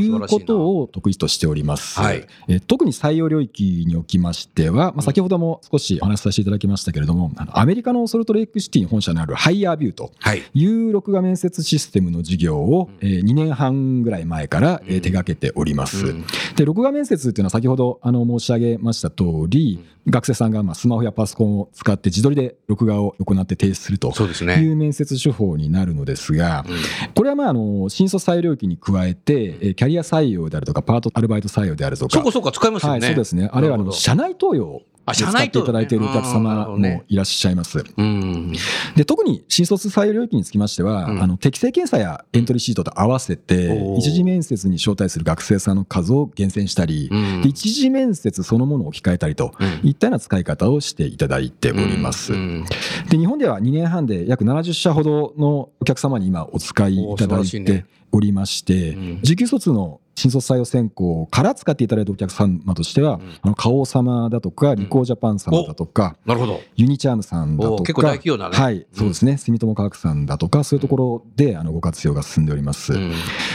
[0.00, 10.42] いうことを得意としております、はいえー特に採用領域におきましては、まあ、先ほども少しお話しさせていただきましたけれども、あのアメリカのソルトレイクシティに本社のあるハイヤービューとはい。
[10.54, 16.06] いう録画面接システムの事業を、えー2年半ぐらい前から、えー手掛けております。
[16.06, 16.24] うん。
[16.56, 24.54] で録画面接っていうのは先ほどあの申し上げました通り、学生さんがまあスマホやパソコンを使って自撮りで録画を行って提出するといそうですね。
[24.54, 27.12] う面接手法になるのですが、うん。
[27.14, 32.98] これはまああの新卒採用領域に加えて、えーキャリア採用であるとか、パートアルバイト採用であるとか、そうかそうか使いますよね。
[32.98, 37.84] はい、そうですね、あるいはあの社内登用あ使っていただいているお客様もいらっしゃいます。
[37.96, 38.52] うん。
[38.96, 41.22] で特に新卒採用領域につきましては、うん。
[41.22, 47.42] あの適正検査やエントリーシートと合わせて、一次面接に招待する学生さんの数を厳選したり、うん。
[47.42, 49.88] で一次面接そのものを置き換えたりとうん。
[49.88, 52.32] いったような使い方をしていただいております。
[52.32, 52.64] うん。
[53.08, 59.20] で日本では2年半で約70社ほどのお客様に今お使いいただいておりまして、うん。
[59.22, 63.22] 19卒の新卒採用選考から使っていただいたお客様としては、ん。
[63.40, 66.60] あの花王様だとか、リコージャパン様だとか、なるほど。
[66.76, 68.56] ユニチャームさんだとか、お結構大企業だね。
[68.56, 72.92] はい、そうですね、住友科学さんだとか、そういうところであのご活用が進んでおります。
[72.92, 73.12] うん。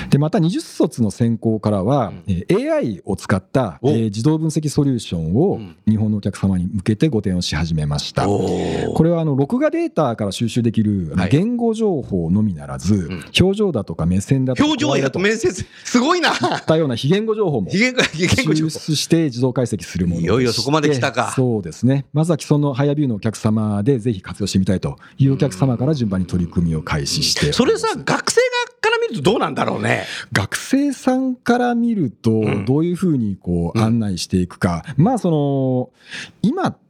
[0.10, 2.24] で、また20卒の選考からは、うん。
[2.28, 3.90] えー AI を使った、お。
[3.92, 5.76] えー自動分析ソリューションをうん。
[5.88, 8.26] 日本のお客様に向けてご提案し始めました。
[8.26, 13.26] これはあの録画データから収集できる言語情報のみならず、ん。
[13.40, 16.32] 表情だとか目線だとか表情やと面接、すごいな。
[16.56, 18.54] いったような非言語情報も抽報。
[18.70, 21.32] 出して自動解析するものいよいよそこまで来たか。
[21.36, 22.06] そうですね。
[22.14, 30.06] まずは既存のハイアビューのお客様でぜひ活用してみたいというお客様から順番に取り組みを開始してそれさ、学生側から見るとどうなんだろうね。
[30.32, 32.66] 学生さんから見るとん。
[32.66, 33.86] どういうふうにこううん。
[33.86, 35.90] 案内していくか、まあその
[36.42, 36.85] 今って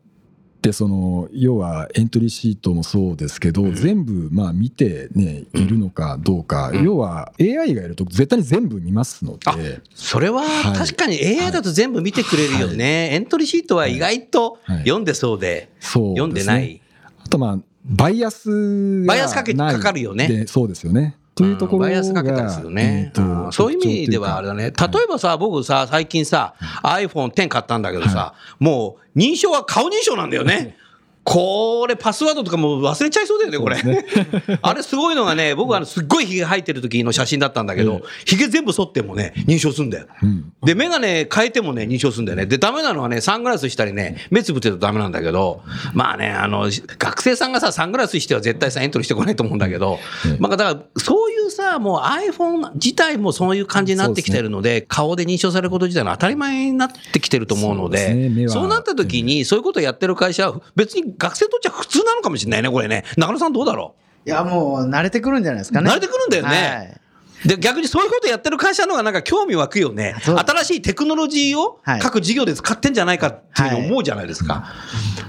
[0.73, 6.83] その要はエントリーシートもそうですけど、全部まあ見てねいるのかどうか、うん。
[6.83, 10.77] 要は AI がいると絶対に全部見ますのあで、それははい。
[10.77, 13.09] 確かに AI だと全部見てくれるよね。
[13.13, 14.77] エントリーシートは意外とはい。
[14.79, 16.81] 読んでそうで、読んでない。
[17.23, 20.27] あとまあバイアスがバイアスかけかかるよね。
[20.27, 21.17] でそうですよね。
[21.35, 23.11] というところが、バイアスかけたりするね。
[23.51, 24.63] そういう意味ではあれだね。
[24.63, 24.71] 例え
[25.07, 30.77] ばさ、僕さ、最近さ、iPhone10 買ったんだけどさ、もう認証は顔認証なんだよね。
[31.25, 33.77] これ、パスワードとかもう忘れちゃいそうだよね、これ。
[34.61, 40.05] あれすごいのがね、僕はあのすっごいヒゲ生えてる時の写真だったんだけど、ヒゲ全部剃ってもね、認証すんだよ。
[40.21, 42.45] うんで、メガネ変えてもね、認証するんだよね。
[42.45, 45.61] で、ダメなのはね、サングラスしたりね、目つぶってるとダメなんだけど、
[45.93, 49.99] まあね、あの、学生さんがさ、サングラスしては絶対さ、エントリーしてこないと思うんだけど、
[50.39, 51.44] まあだから、そういう
[51.75, 63.03] さ、もう iPhone 自体もそういう感じになってきてるので、顔で認証されること自体の当たり前になってきてると思うのそうねそうなった時に、そういうことをやってる会社は、別に学生にとっちゃ普通なのかもしれないね、これね。
[63.17, 65.89] 中野さんどうだろいや、もう慣れてくるんじゃないですかね。
[65.89, 67.01] 慣れてくるんだよねはい。
[67.45, 70.15] うで、逆にそういうことやってる会社の方がなんか興味湧くよね。
[70.21, 74.65] 新しいテクノロジーをはい各事業で使ってんじゃないかっていうのを思うじゃないですか。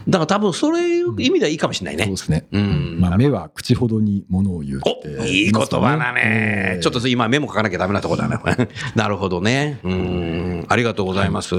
[0.09, 2.05] だから多分そういう意味ではいいかもしれないね。
[2.05, 2.47] そうですね。
[2.53, 6.77] うんまあ目は口ほどにものを言うっいい言葉だねえ。
[6.81, 8.39] ーちょっと今メモ書かなきゃダメなとこだね。
[8.95, 9.81] なるほどね。
[9.83, 10.67] うん。
[10.69, 11.55] ありがとうございます。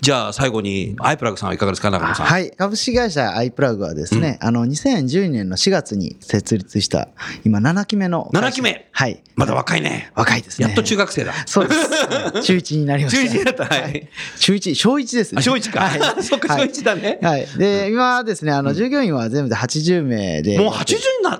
[0.00, 2.26] じゃあ最後に、アイプラグさんはいかがですか、中野さん？
[2.26, 2.50] はい。
[2.52, 7.08] 株式会社アイプラグはですね、あの、2012年の4月に設立した、
[7.44, 8.48] 今7期目の会社。
[8.48, 9.22] 7期目はい。
[9.36, 9.99] まだ若いね。
[10.14, 10.68] 若いですね。
[10.68, 11.32] やっと中学生だ。
[11.46, 11.80] そうです。
[11.80, 13.28] はい中1になりました。
[13.28, 14.08] 中一だったはい
[14.38, 15.38] 中1、小1ですね。
[15.38, 15.80] あ、小一か。
[15.80, 16.00] はい。
[16.22, 17.18] そっか、小一だね。
[17.22, 17.46] はい。
[17.56, 20.58] で、今はですね、あの、従業員は全部で80名で。
[20.58, 20.96] もう80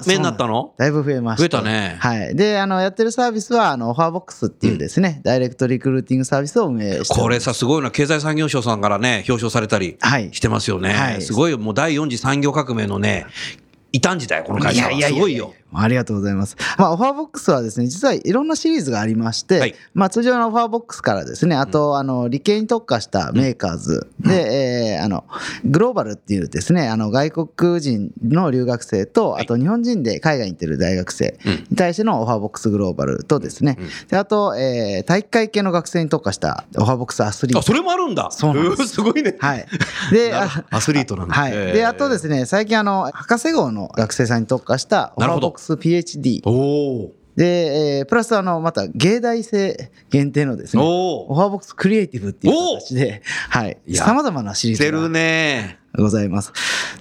[0.06, 0.72] 名になったの？
[0.78, 1.58] だいぶ増えました。
[1.58, 2.36] 増えたねはい。
[2.36, 10.92] で、あの、やってるサービスは、あの、オファーボックスっていうですね、ダイレクトリクルーティングサービスを運営してこれさ、すごいな、経済産業省さんからね、表彰されたりはいしてますよね。
[10.92, 13.26] はいすごいよ、もう第4次産業革命のね、
[13.92, 15.00] 異端児だよ、この会社は。
[15.00, 15.54] すごいよ。
[15.72, 16.56] ありがとうございます。
[16.78, 19.74] まあ、オファーボックスはですね、実はいろんなシリーズがありまして、はい。
[19.94, 24.08] まあ、通常のオファーボックスからですね、あと、あの、理系に特化したメーカーズ。
[24.20, 25.24] で、えーあの、
[25.64, 31.38] グローバルっていうですね、あの、外国人の留学生と、あと日本人で海外に行ってる大学生
[31.70, 33.78] に対してのオファーボックスグローバルとですね、
[34.08, 37.66] であと、えー体育会系の学生に特化したオファーボックスアスリーあ、ート。
[37.66, 38.30] それもあるんだ。
[38.30, 38.82] そうなんです。
[38.82, 39.36] え ーすごいね。
[39.38, 39.66] はい。
[40.12, 41.34] で、アスリートなんだ。
[41.34, 41.52] はい。
[41.52, 46.40] で、あとですね、最近あの、博士号の学生さんに特化したオファーボックス PhD。
[46.44, 47.12] おお。
[47.36, 50.82] で、えープラスあの、また、芸大生限定のですね。
[50.84, 53.78] オファーボックスクリエイティブっていう形で、はい。
[53.86, 55.78] いや様々なシリーしてるズがね。
[55.96, 56.52] ございます。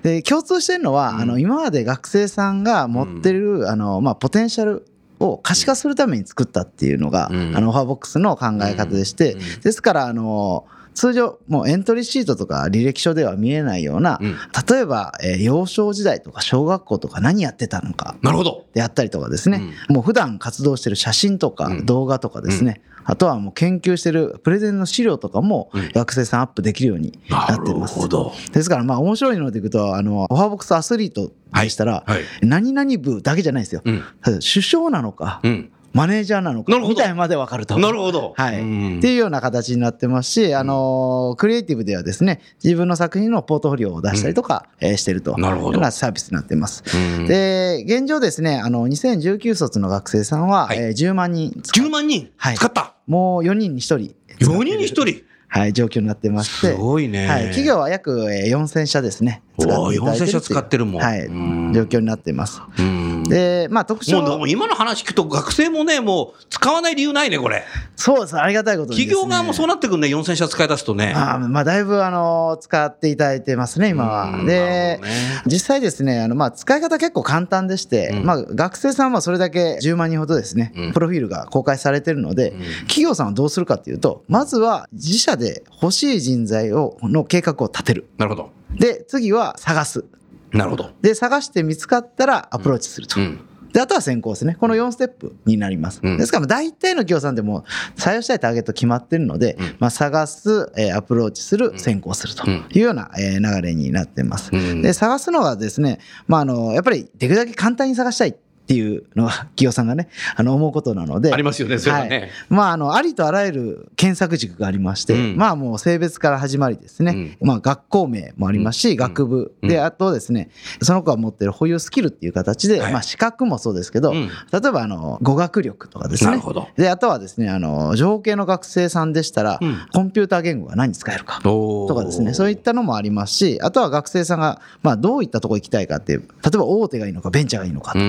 [0.03, 4.85] で、共通してるのは、あの、今まで学生さんが持ってる、あの、まあ、ポテンシャル、
[5.19, 10.65] を可視化するために作ったっていうのが、うんあのオファーボックスの考え方でして、うんうんですからあの
[10.99, 14.35] 通常もうエントリーシートとか履歴書では見えないような、うん
[14.69, 18.65] 例えば、えー幼少時代とか小学校とか何やってたのかなるほど。
[18.73, 28.07] であったりとかですね、もう普段活動してる写真とかうん動画とかですね、あとはもう研究してるプレゼンの資料とかもうん学生さんアップできるようになってます。
[28.09, 28.33] ど。
[28.51, 32.21] ですからまあ面白いのでいくとあのオファーボックスアスリートでしたら、はい。
[32.41, 33.81] 何々部だけじゃないですよ。
[33.85, 34.03] うん。
[34.23, 35.71] 首相なのか、うん。
[35.93, 37.77] マネージャーなのかみたいまで分かると。
[37.77, 38.33] なるほど。
[38.37, 46.83] はいうんっていうような形になってますし、あのークリエイティブではですね、自分の作品のポートフォリオを出したりとか、えーしてるというなるほどようなサービスになってます。
[46.95, 52.29] うんで、現状ですね、あの、2019卒の学生さんは、はいえー10万人使う10万人？
[52.37, 52.93] はい使った。
[53.07, 54.15] もう4人に1人。
[54.39, 55.28] 4人に1人？
[55.49, 57.27] はい、状況になってまして、すごいね。
[57.27, 59.41] はい、企業は約えー4000社ですね。
[59.59, 62.61] 使っていただいてるおー4000社使ってるもんはい、うん状況になっています。
[62.77, 67.63] うんで、まあ特徴もう今の話聞くと学生もね、もう使わない理由ないね、これ。
[67.95, 71.13] そうです、ありがたいことにですね企業側もそうなってくるね、4000社使い出すとね。
[71.15, 74.25] あーまあ、だいぶ、あの、使っていただいてますね、今うは。
[74.37, 75.01] んでね、
[75.45, 88.07] 実際ですね、あの、まあ、使い方結構簡単でして、うんまあ、学生さんはそれだけ10万人ほどですね、うんプロフィールが公開されてるので、うん企業さんはどうするかっていうと、まずは自社で欲しい人材を、の計画を立てる。
[88.17, 88.51] なるほど。
[88.77, 90.05] で、次は探す。
[90.51, 90.91] なるほど。
[91.01, 93.19] で、探して見つかったらアプローチすると。
[93.19, 93.39] うん。
[93.71, 94.55] で、あとは先行ですね。
[94.59, 95.99] この4ステップになります。
[96.03, 104.49] うんですから、大体の企業さんでも採用したいターゲット決まってるので、うんまあ、探す、えーアプローチする、先行するとうんいうような、えー流れになってます。
[104.51, 108.35] うんで、探すのがですね、まあ、あの、やっぱりできるだけ簡単に探したい
[108.69, 111.33] っていうのが企業さんがね、あの、思うことなので。
[111.33, 112.29] ありますよね、それははいね。
[112.49, 115.37] まあ、あの、ありとあらゆる検索軸がありまして、うん。
[115.37, 119.69] まあもう性別から始まりですね、まあ学校名もありますし、学部、うん。
[119.69, 120.51] で、あとですね、
[120.83, 122.93] その子が持ってる保有スキルっていう形で、はい。
[122.93, 124.27] まあ資格もそうですけど、うん。
[124.27, 126.29] 例えばあの、語学力とかですね。
[126.29, 126.67] なるほど。
[126.77, 129.79] で、あとはですね、あの、情報系の学生さんでしたら、うん。
[129.91, 131.39] コンピューター言語が何に使えるか。
[131.41, 138.05] とかですね、そういったのもありますし、あとは学生さんが、まあ、どういったところ行きたいかっていう、例えば大手がいいのか、ベンチャーがいいのかとか、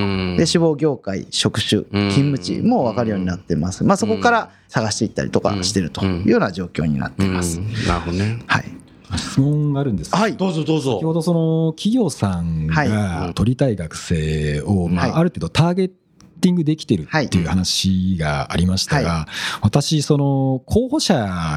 [0.50, 3.84] うんで、志望業界、職種、勤務地も分かるようになってます。
[3.84, 7.58] まあ、そこから探していったりとかしてるというような状況になっています。
[7.60, 8.42] うんなるほどね。
[8.46, 8.64] はい。
[9.16, 10.36] 質問があるんですはい。
[10.36, 11.12] どうぞどうぞ先ほ。
[11.12, 15.90] どその企業さんはが取りたい学生を、まはいあ、ある程度ターゲッ
[16.40, 17.26] ティングできてるはい。
[17.26, 19.28] っていう話がありましたが、は
[19.62, 21.14] 私その候補者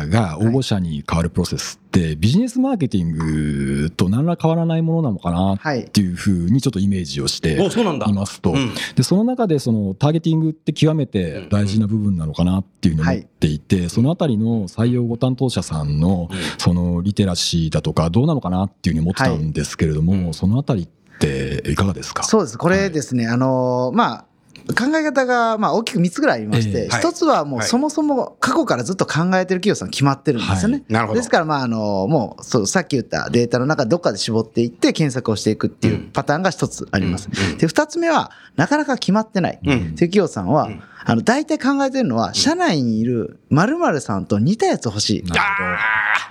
[0.09, 5.83] が応募者に変わるプロセスってビジネスマーケティングと何ら変わらないものなのかなはい。
[5.83, 5.89] っ。
[5.89, 8.73] ていうふうにちょっとイメージをしていますと、うん。
[8.95, 22.23] でその中でそのターゲティングって極めて大事な部分なのかなっていうのを思っていて、そのあたりの採用ご担当者さんのそのリテラシーだとかどうなのかなっていうふうに思ってたんですけれども、そのあたりっていかがですか？
[22.23, 22.57] そうです。
[22.57, 24.25] これですね、あのーまあ、
[24.67, 27.67] 考え方がまあ大きく3つぐらいありましえて、え一つはもうはい。
[27.67, 30.77] そもそも過去からずっと考えてる企業さん決まってるんですよね。
[30.77, 30.93] はい。
[30.93, 31.19] なるほど。
[31.19, 37.29] ですから、まあ、あの、もう、そう、さっき言ったデータの中でどっかで絞っていって検索をしていくっていうパターンが一つあります。
[37.31, 37.51] うん。
[37.51, 37.57] うん。
[37.57, 39.59] で、二つ目は、なかなか決まってない。
[39.63, 40.69] うんっていう企業さんは、
[41.05, 45.23] あの、大体考えてるのは、社内にいる〇〇さんと似たやつ欲しい。
[45.23, 45.41] なる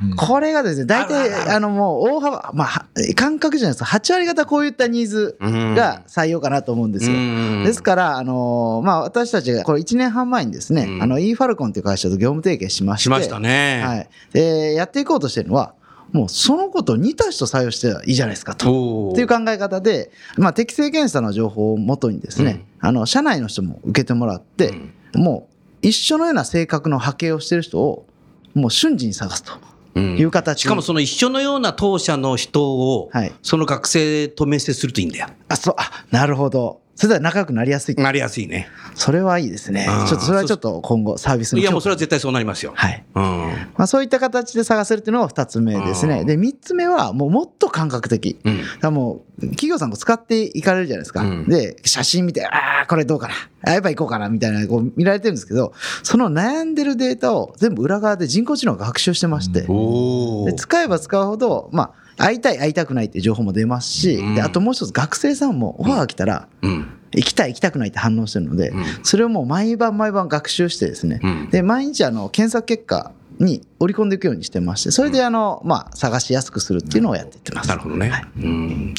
[0.01, 0.17] ほど、うん。
[0.17, 3.97] これがですね、大体、あの、もう大幅、まあは、感覚じゃないですか。
[3.99, 7.17] 8割方こういったニーズが採用かなと思うんですよ。
[7.17, 7.65] うん。
[7.65, 11.03] ですから、あのまあ、私たちがこれ1年半前にですね、うん。
[11.03, 13.83] あの e ファルコンという会社と業務提携しまして、しましたね。
[13.85, 15.75] はい、でやっていこうとしてるのは、
[16.13, 19.11] もうそのこと似た人採用してはいいじゃないですかと。
[19.13, 24.75] っていう考え方で、まあ、適正検査の情報をもとにですね、あの社内の人も受けてもらって、
[25.15, 28.07] もう一緒のような性格の波形をしてる人を
[28.55, 29.53] もう瞬時に探すと
[29.95, 30.17] うん。
[30.19, 33.33] いう形しかもその一緒のような当社の人を、はい。
[33.43, 35.29] その学生と面接するといいんだよ。
[35.49, 35.75] あそう。
[35.79, 38.69] あなるほどそれでは仲良くなりやすい、なりやすいね。
[38.95, 42.73] それはいいですねちょっとそれはちょっと今後サービスのいやもうそれは絶対そうなりますよ。
[42.77, 43.23] はいうん。
[43.23, 46.21] まあ、そういった形で探せるっていうのが2つ目ですね。
[46.21, 48.39] うんで、3つ目はもうもっと感覚的。
[48.45, 51.23] うんだもう、企業さんが使っていかれるじゃないですか。
[51.23, 53.35] うんで、写真見て、ああ、これどうかな。
[53.65, 66.99] あやっぱ行こうかな、みたいな、こう見られてるんですけど、その悩んでるデータを全部裏側で人工知能が学習してまして、おで使えば使うほど、まあ、会いたい、会いたくないって情報も出ますし、うんであともう一つ、学生さんもオファーが来たら、うん。
[67.15, 77.69] 行きたい、行きたくないって反応してるので、うんそれをもう毎晩毎晩学習してですね、うんで、毎日あの、検索結果に織り込んでいくようにしてまして、それであの、まあ、探しやすくするっていうのをやっていってます。
[77.69, 78.95] なるほどね、はいうん。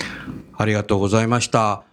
[0.56, 1.84] ありがとうございました。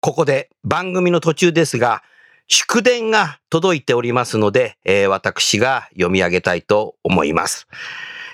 [0.00, 2.02] ここで番組の途中ですが、
[2.48, 7.68] 祝電が届いておりますので、えー私が読み上げたいと思います。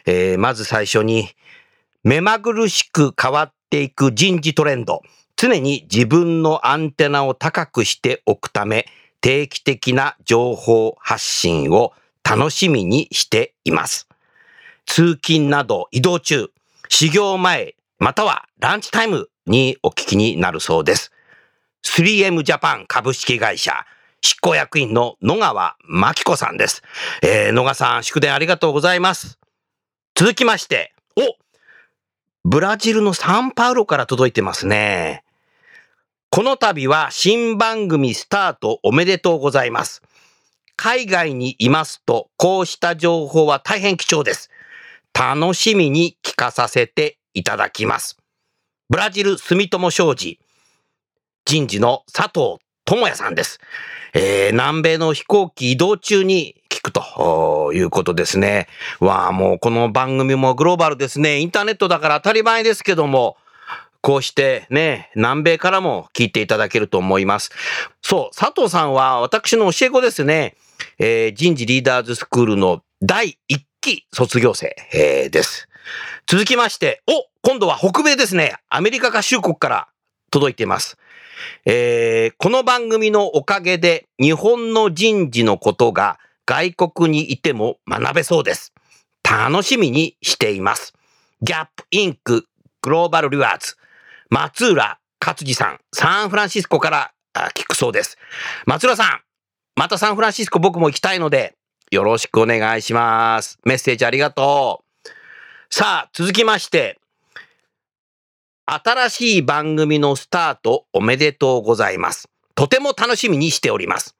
[0.06, 1.28] えーまず最初に、
[2.06, 5.02] 目まぐるしく変わっていく人事トレンド。
[5.34, 8.86] 常に自分のアンテナを高くしておくため、
[9.20, 14.06] 定期的な情報発信を楽しみにしています。
[14.86, 16.52] 通勤など移動中、
[16.88, 21.10] 始業前、またはランチタイムにお聞きになるそうです。
[21.84, 23.84] 3M ジャパン株式会社
[24.20, 26.84] 執行役員の野川真紀子さんです。
[27.24, 29.40] えー野川さん、祝電ありがとうございます。
[30.14, 31.45] 続きまして、お
[32.48, 35.24] ブラジルのサンパウロから届いてますね。
[36.30, 40.00] この度は新番組スタートおめでとうございます。
[40.76, 44.48] 海外にいますと、こうした情報は大変貴重です。
[45.12, 48.16] 楽しみに聞かさせていただきます。
[48.90, 50.38] ブラジル住友商事
[51.46, 53.58] 人事の佐藤智也さんです。
[54.14, 58.68] えー南米の飛行機移動中にくということですね。
[59.00, 61.40] わあ、もうこの番組もグローバルですね。
[61.40, 63.36] インターネットだから当たり前ですけども、
[64.00, 67.50] こうしてね、南米からも聞いていただけると思います。
[68.02, 70.54] そう、佐藤さんは私の教え子ですね。
[70.98, 75.68] えー人事リーダーズスクールの第1期卒業生、えーです。
[76.26, 78.56] 続きまして、お今度は北米ですね。
[78.68, 79.88] アメリカ合衆国から
[80.30, 80.96] 届いています。
[81.64, 88.72] えーこの番組のおかげで日本の人事のことが外国にいても学べそうです。
[89.28, 90.94] 楽しみにしています。
[91.42, 92.46] ギャップインク
[92.82, 93.76] グローバルリワーズ
[94.30, 97.12] 松浦勝次さん、サンフランシスコから
[97.54, 98.16] 聞くそうです。
[98.64, 99.20] 松浦さん、
[99.74, 101.54] またサンフランシスコ僕も行きたいので、
[101.90, 103.58] よろしくお願いします。
[103.64, 105.08] メッセージありがとう。
[105.70, 106.98] さあ、続きまして、
[108.66, 112.28] 新しい番組のスタートおめでとうございます。
[112.56, 114.15] とても楽しみにしております。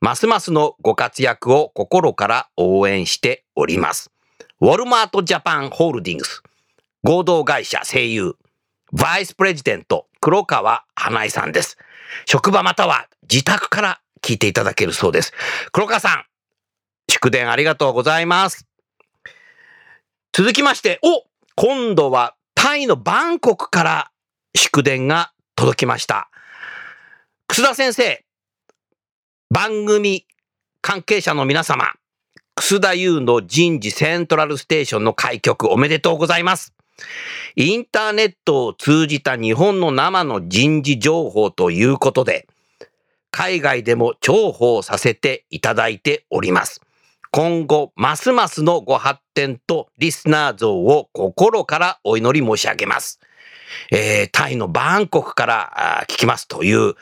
[0.00, 4.10] ますますのご活躍を心から応援しております。
[4.60, 6.42] ウォルマートジャパンホールディングス
[7.02, 8.36] 合同会社声優
[8.92, 11.76] バイスプレジデント黒川花江さんです。
[12.24, 15.32] 職場または自宅から聞いていただけるそうです。
[15.72, 16.24] 黒川さん、
[17.08, 18.66] 祝電ありがとうございます。
[20.32, 21.24] 続きまして、お
[21.54, 24.10] 今度はタイのバンコクから
[24.54, 26.28] 祝電が届きました。
[27.46, 28.24] 楠田先生、
[29.56, 30.26] 番組
[30.82, 31.94] 関係者の皆様、
[32.56, 36.74] 楠田優の人事セントラルステーションの開局おめでとうございます。
[37.54, 42.46] インターネットを通じた日本の生の人事情報ということで、
[43.30, 46.82] 海外でも重宝させていただいております。
[47.30, 53.20] 今後、ますますのご発展とリスナー像を心からお祈り申し上げます。
[53.90, 56.94] えータイのバンコクから聞きますという、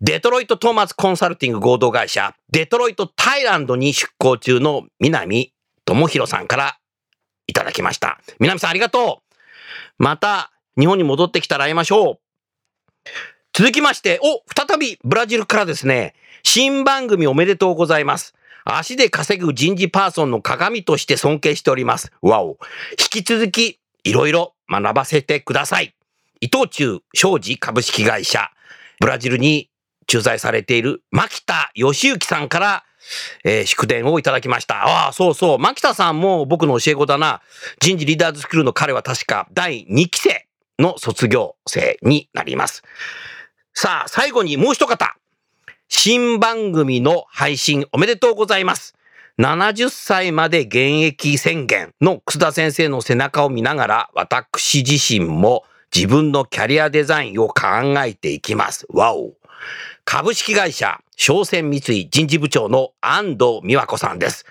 [0.00, 5.52] デトロイト・トーマツ・コンサルティング合同会社、デトロイト・タイランドに出向中の南
[5.84, 6.78] 智弘さんから
[7.48, 8.20] いただきました。
[8.38, 9.34] 南さんありがとう
[9.98, 12.18] また日本に戻ってきたら会いましょう。
[13.52, 18.34] 続きまして、お、再びブラジルからですね、新番組おめでとうございます。
[18.64, 22.12] 足で稼ぐ人事パーソンの鏡として尊敬しております。
[22.22, 22.58] わお。
[22.90, 25.96] 引き続き、いろいろ学ばせてください。
[26.40, 28.52] 伊藤忠商事株式会社、
[29.00, 29.70] ブラジルに
[30.08, 32.84] 駐在されている牧田義行さんから、
[33.44, 34.84] えー祝電をいただきました。
[34.84, 35.58] ああ、そうそう。
[35.58, 37.40] 牧田さんも僕の教え子だな。
[37.78, 40.46] 人事リーダーズスクールの彼は確か第2期生
[40.78, 42.82] の卒業生になります。
[43.72, 45.14] さあ、最後にもう一方。
[45.88, 48.94] 新番組の配信おめでとうございます。
[49.38, 57.66] 70歳まで現役宣言の楠田先生の背中を見ながら、私自身も自分のキャリアデザインを考
[58.04, 58.86] えていきます。
[58.90, 59.34] わお。
[60.10, 64.46] 株式会社商船三井人事部長の安藤美和子さんです。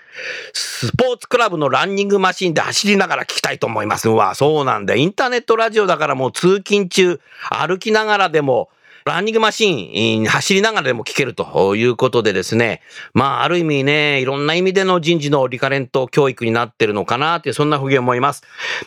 [0.52, 4.08] スポーツクラブのランニングマシンで走りながら聞きたいと思います。
[4.08, 4.94] うわ、そうなんだ。
[4.94, 7.18] インターネットラジオだからもう通勤中、
[7.50, 8.70] 歩きながらでも、
[9.04, 12.80] ランニングマシン、走りながらでも聞けるということでですね。
[13.12, 18.44] まあ、ある意味ね、いろんな意味での人事のリカレント教育になってるのかなって、そんなふうに思います。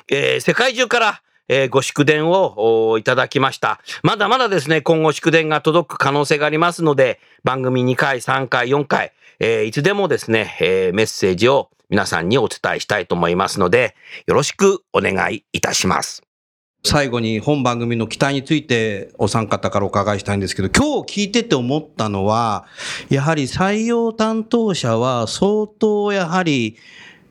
[0.07, 3.81] えー世界中から、えーご祝電をいただきました。
[4.03, 16.23] まだまだですね、今後祝電が届く可能性がありますので、番組2回、3回、4回、えーいつでもですね、えーメッセージを皆さんにお伝えしたいと思いますので、よろしくお願いいたします。
[16.83, 22.65] 最後に本番組の期待についてお三方からお伺いしたいんですけど、今日聞いてて思ったのは、
[23.09, 26.77] やはり採用担当者は相当やはり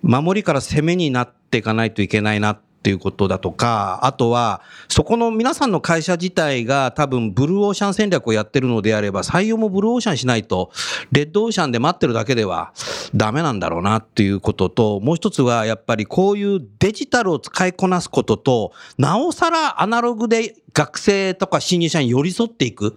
[0.02, 10.70] 守りから攻めになっていかないといけないなっていうことだとか、あとは、そこの皆さんの会社自体が多分ブルーオーシャン戦略をやってるのであれば、採用もブルーオーシャンしないと、
[11.12, 12.72] レッドオーシャンで待ってるだけでは
[13.14, 22.96] ダメなんだろうなっていうことと、もう一つはやっぱりこういうデジタルを使いこなすことと、なおさらアナログで学生とか新入社員に寄り添っていく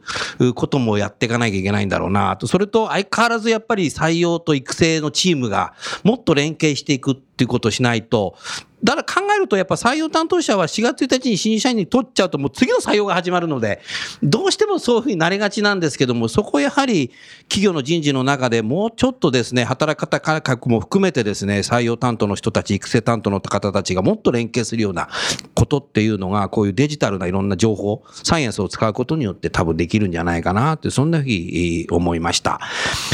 [0.55, 2.47] こともやっていかなきゃいけないんだろうなと。
[2.47, 5.73] それと相変わらずやっぱり採用と育成のチームが
[6.03, 8.35] もっと連携していくっていうことをしないと、
[8.83, 13.81] だから考えるとやっぱ採用担当者は4月1日に新社員に取っちゃうともう次の採用が始まるので、
[14.21, 17.11] どうしてもそういうふうになりがちなんですけども、そこをやはり
[17.43, 25.07] 企業の人事の中でもうちょっとですね、働き方改革も含めてですね、採用担当の人たち、育成担当の方たちがもっと連携するような
[25.53, 32.59] ことっていうのが、こういうデジタルないろんな情報、サイエンスを使うことによって多分できるんじゃないかなって、そんなふうに思いました。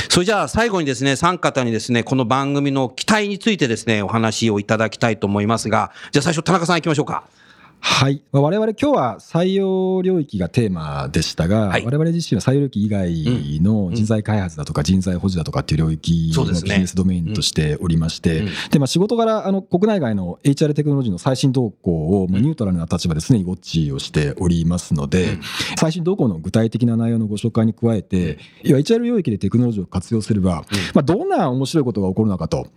[0.09, 7.23] それじゃあ最後にですね、三方にですね、この番組の期待についてですね、お話をいただきたいと思いますが、じゃあ最初田中さん行きましょうか。
[7.81, 8.21] はい。
[8.31, 11.85] まあ我々今日は採用領域がテーマでしたが、はい。
[11.85, 18.49] 我々自身は採用領域以外の人材開発だとか人材保持だとかっていう領域のビジネスドメインとしておりまして、うん。
[18.71, 25.37] で、まあ仕事柄、あの、国内外の HR テクノロジーの最新動向を、まあニュートラルな立場で常にウォッチをしておりますので、
[25.79, 32.67] 最新動向の具体的な内容のご紹介に加えて、要は HR 領域でテクノロジーを活用すれば、まあどんな面白いことが起こるのかと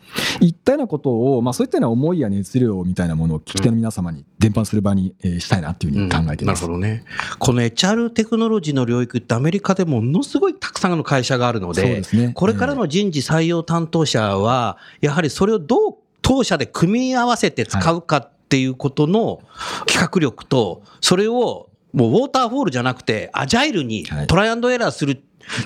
[0.41, 4.92] いったようなことを、まあそういったような思いや熱量みたいなものを聞き手の皆様に伝播する場に
[5.23, 6.63] えーしたいなっていうふうに考えています。
[6.63, 7.05] なるほどね。
[7.39, 19.41] この HR テクノロジーの領域ってアメリカでものすごいたくさんの会社があるので、ですねこれからの人事採用担当者は、やはりそれをどう当社で組み合わせて使うかっていうことの
[19.87, 25.23] 企画力と、それをもうウォーターフォールじゃなくて、アジャイルにはいトライアンドエラーする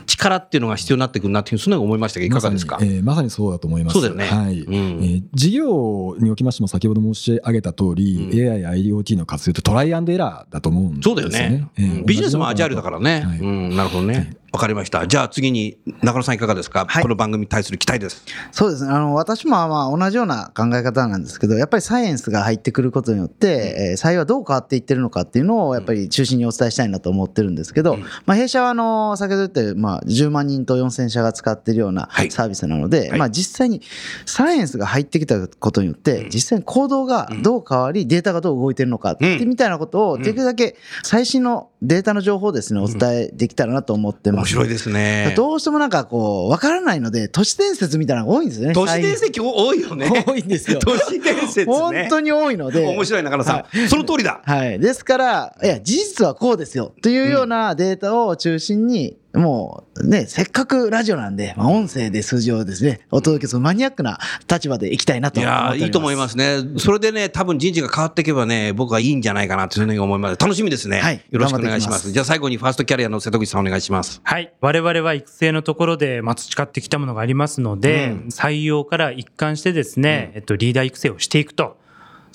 [0.07, 2.79] 力っていうのが必要になってくるなっていう、そんなの思いましたけど、いかがですか？
[2.81, 3.95] まえーまさにそうだと思います。
[3.95, 4.61] そうだよねはい。
[4.61, 11.22] うんえー事業におきましても先ほど申し上げた通り、うん AI や IoT の活用ってトライアンドエラーだと思うんですよね。
[11.22, 11.68] そうだよね。
[11.79, 13.22] えーうんビジネスもアジャイルだからね。
[13.27, 14.37] はいうん、なるほどね。
[14.57, 15.07] わかりました。
[15.07, 17.03] じゃあ次に、中野さんいかがですか、はい。
[17.03, 18.25] この番組に対する期待です。
[18.53, 18.91] そうですね。
[18.91, 32.31] あの、私もまあ同じような考え方なんですけど、やっぱりサイエンスが入ってくることによって、えー採用はどう変わっていってるのかっていうのを、やっぱり中心にお伝えしたいなと思ってるんですけど、まあ弊社はあの、先ほど言った、まあ10万人と4000社が使っているようなはい。
[32.31, 33.19] サービスなので、はい。
[33.19, 33.83] まあ実際に
[34.25, 44.45] サイエンスが入ってきたことによって、実際に行動がどう変わり、データがどう動いてるのかってみたいなことを、できるだけ最新のデータの情報をですね、お伝えできたらなと思ってます。
[44.47, 45.34] 面白いですね。
[45.36, 48.74] どうしてもなんかこう、わからないので、都市伝説みたいなのが多いんですよね。
[48.74, 50.24] 都市伝説多いよね。
[50.24, 51.64] 多いんですよ都市伝説ね。
[51.66, 52.86] 本当に多いので。
[52.86, 53.57] 面白い中野さん。
[53.57, 54.40] はその通りだ。
[54.44, 54.78] はい。
[54.78, 56.92] ですから、いや、事実はこうですよ。
[57.03, 64.18] というようなデータを中心に、もうね、せっかくラジオなんで、まあ、音声で数字をですね、お届けするマニアックな
[64.51, 65.78] 立場でいきたいなとい思っております。
[65.78, 66.59] やーいいと思いますね。
[66.78, 70.41] それでね、多分人事が変わっていけばね、僕はいいんじゃないかなというふうに思います。
[70.41, 71.01] 楽しみですね。
[71.01, 72.12] はいよろしくお願いしますます。
[72.12, 74.20] じゃあ最後にファーストキャリアの瀬戸口さんお願いします。
[74.22, 74.53] はい。
[74.61, 81.78] 我々は育成のところで、まあ、培ってきたものがありますので、うん採用から一貫してですね、えっと、リーダー育成をしていくと。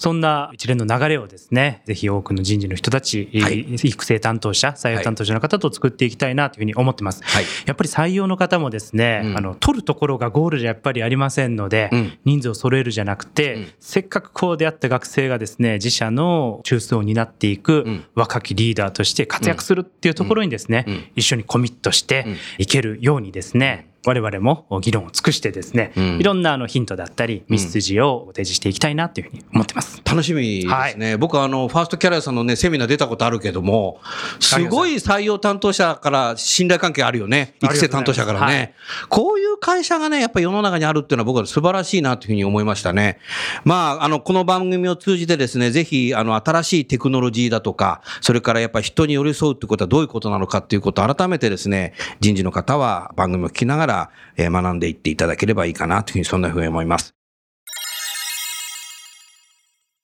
[0.02, 3.60] そんな一連の流れをですね、ぜひ多くの人事の人たち、はい。
[3.76, 7.24] 育成担当者、採用担当者の方と作っていきたいなというふうに思ってます。
[7.24, 7.46] はい。
[7.68, 9.38] やっぱり採用の方もですね、うん。
[9.38, 12.18] あの、取るところがゴールじゃやっぱりありませんので、うん。
[12.26, 13.68] 人数を揃えるじゃなくて、うん。
[13.80, 18.06] せっかくこう出会った学生がですね、自社の中枢を担っていくうん。
[18.16, 21.04] 若きリーダーとして活躍するっていうところにですね、うん。
[21.16, 22.38] 一緒にコミットしてうん。
[22.58, 30.02] いけるようにですね、我々も議論を尽くしてですね、うんいろんなあのヒントだったり、道筋を提示していきたいなというふうに思ってます。
[30.06, 31.18] 楽しみですね。
[31.18, 34.00] 僕はあの、ファーストキャリアさんのね、セミナー出たことあるけども、
[34.40, 37.56] すごい採用担当者から信頼関係あるよね。
[37.62, 38.76] 育成担当者からありがね。
[39.10, 43.20] こういう会社がね、やっぱり世の中にあるっていうのは僕は素晴らしいなというふうに思いましたね。
[43.64, 53.91] まあ、あの、この番組を通じてですね、ぜひ、あの、新しいテクノロジーだとか、それからやっぱり人に寄り添うってことはどういうことなのかっていうことを改めてですね、人事の方は番組を聞きながら、
[54.38, 57.14] えー学んでいっていただければいいかなというふうに、そんなふうに思います。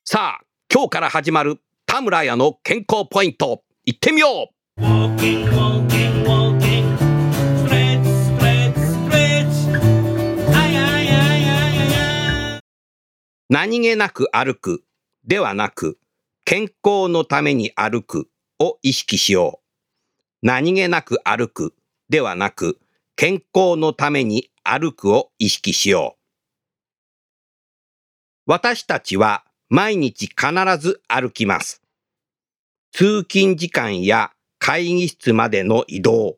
[0.05, 6.97] さあ、今日から始まる田村屋の健康ポイント、行ってみよう Walking, walking, walking.
[7.65, 8.05] Stretch,
[8.37, 8.75] stretch,
[9.07, 9.55] stretch.
[10.53, 11.93] Ay, ay, ay, ay, ay,
[12.57, 12.59] ay.
[13.49, 14.83] 何気なく歩く
[15.25, 15.97] ではなく、
[16.45, 18.29] 健康のために歩く
[18.59, 20.45] を意識しよう。
[20.45, 21.73] 何気なく歩く
[22.09, 22.79] ではなく、
[23.19, 26.21] 健康のために歩くを意識しよう。
[28.45, 30.37] 私たちは毎日必
[30.79, 31.81] ず歩きます。
[32.91, 36.37] 通勤時間や会議室までの移動、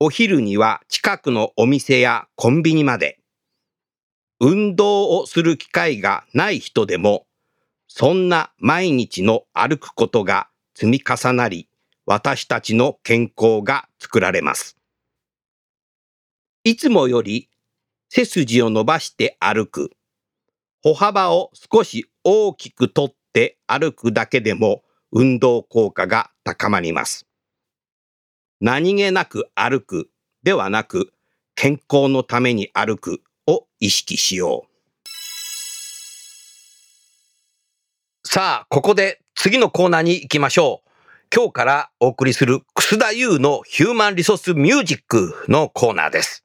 [0.00, 3.20] お昼には近くのお店やコンビニまで、
[4.40, 7.28] 運動をする機会がない人でも、
[7.86, 11.68] そんな毎日の歩くことが積み重なり、
[12.04, 14.79] 私たちの健康が作られます。
[16.62, 17.48] いつもより
[18.10, 19.92] 背筋を伸ばして歩く。
[20.82, 27.26] 歩幅を少し大きくとって歩くだけでも運動効果が高まります。
[28.60, 30.10] 何気なく歩く
[30.42, 31.14] ではなく
[31.54, 34.70] 健康のために歩くを意識しよう。
[38.28, 40.90] さあ、ここで次のコーナーに行きましょう。
[41.34, 46.44] 今日からお送りする楠田優のヒューマンリソースミュージックのコーナーです。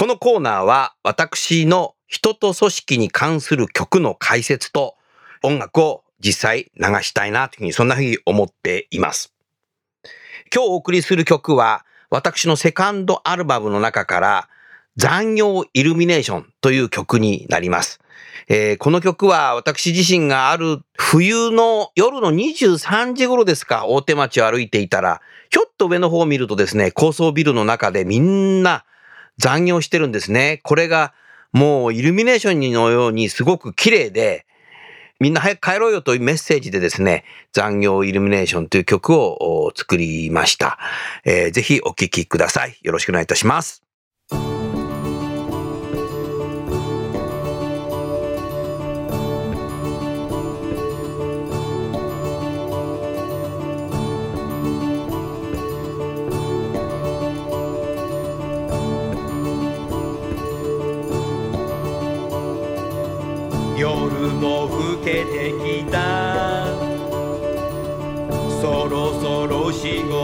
[0.00, 4.96] このコーナーは私の人と組織に関する曲の解説と
[5.42, 9.34] 音楽を実際流したいなというふうにそんなふうに思っています。
[10.50, 14.48] 今日お送りする曲は、私のセカンドアルバムの中から、
[14.96, 18.00] 残業イルミネーションという曲になります。
[18.48, 25.20] えーこの曲は私自身がある冬の夜の23時頃ですか、大手町を歩いていたら、
[25.50, 28.86] ひょっと上の方を見るとですね、高層ビルの中でみんな
[29.40, 30.60] 残業してるんですね。
[30.62, 31.12] これが
[31.52, 34.46] もうイルミネーションのようにすごく綺麗で、
[35.18, 40.78] みんな早く帰ろうよというメッセージでですね、残業イルミネーションという曲を作りました。
[41.24, 42.78] えーぜひお聴きください。
[42.82, 43.89] よろしくお願いいたします。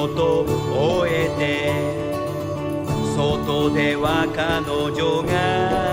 [0.07, 1.73] 仕事終えて
[3.17, 5.86] 外では彼女が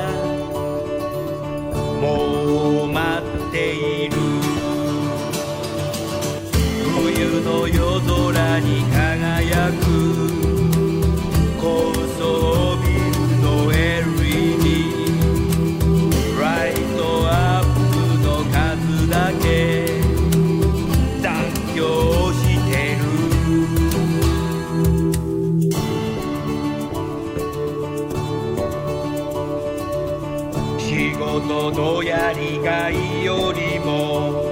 [31.72, 34.44] 事やりがいよりも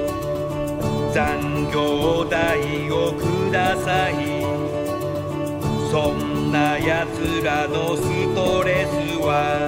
[1.13, 4.41] 残業代をください。
[5.91, 8.03] そんな奴らのス
[8.33, 9.67] トレスは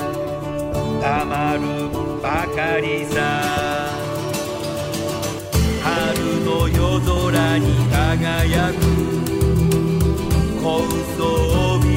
[1.02, 1.90] たまる
[2.22, 3.20] ばかりさ。
[5.84, 8.80] 春の夜空に輝く
[10.64, 10.64] 高
[11.18, 11.22] 層
[11.84, 11.93] ビ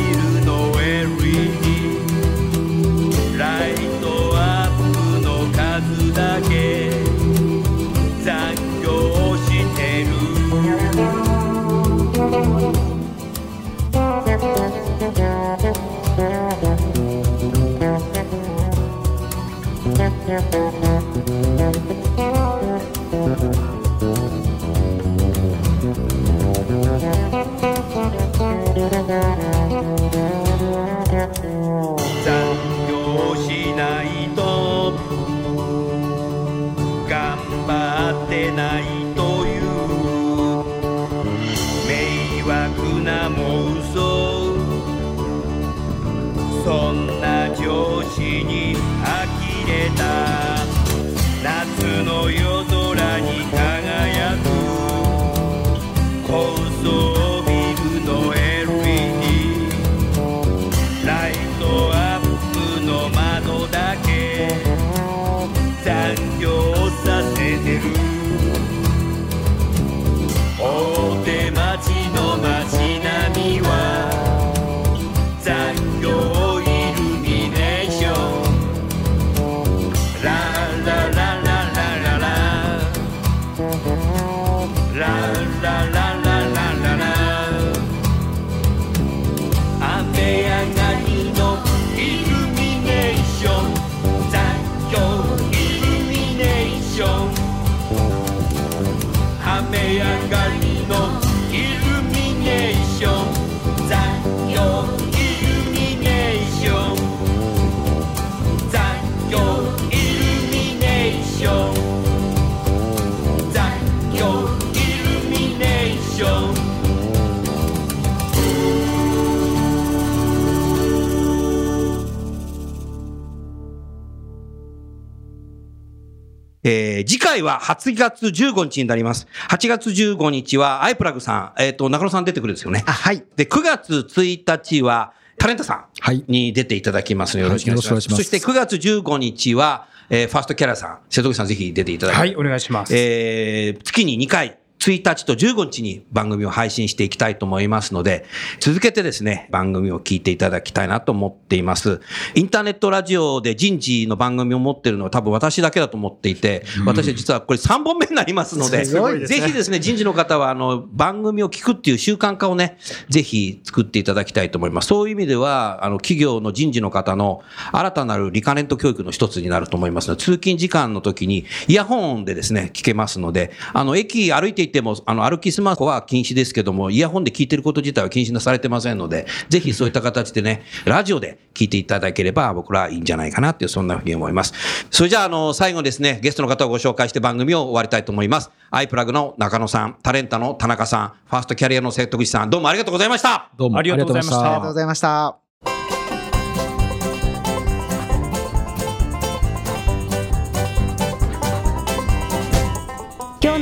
[127.37, 129.27] 回は8月15日になります。
[129.51, 132.83] 8月15日はアイプラグさん、えっ、と、中野さん出てくるんですよね。
[132.87, 138.09] あはいで、9月1日はタレントさはいんに出ていただきますのでよろしくお願いします。
[138.09, 142.97] はいそして9月15日は、えーファーストキャラさん、瀬戸口さんぜひ出ていただきはい、お願いします。
[142.97, 148.25] えー月に2回、1日と15日に番組を配信していきたいと思いますので、
[148.61, 152.01] 続けてですね、番組を聞いていただきたいなと思っています。
[152.35, 164.89] インターネットラジオで人事の番組を持ってるのは多分私だけだと思っていて、私は実はこれ3本目になりますので、ぜひですね、人事の方はあの番組を聞くっていう習慣化をね、ぜひ作っていただきたいと思います。
[164.89, 184.53] そういう意味では、あの企業の人事の方の新たなるリカレント教育の一つになると思いますので、通勤時間の時にイヤホンでですね、聞けますので、あの駅歩いていいても、あの、歩きスマホは禁止ですけども、イヤホンで聞いてること自体は禁止なされてませんので、ぜひそういった形でね、ラジオで聞いていただければ、僕らはいいんじゃないかなっていう、そんなふうに思います。
[184.91, 188.51] それじゃあ、あの、最後ですね、ゲストの方をご紹介して番組を終わりたいと思います。
[188.71, 193.51] アイプラグの中野さん、タレンタの田中さん、ファーストキャリアの瀬戸口さん、どうもありがとうございました。
[193.57, 195.46] どうもありがとうございましたありがとうございました。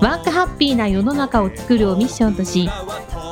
[0.00, 2.68] ワークハッピーな世の中を作るをミッションとし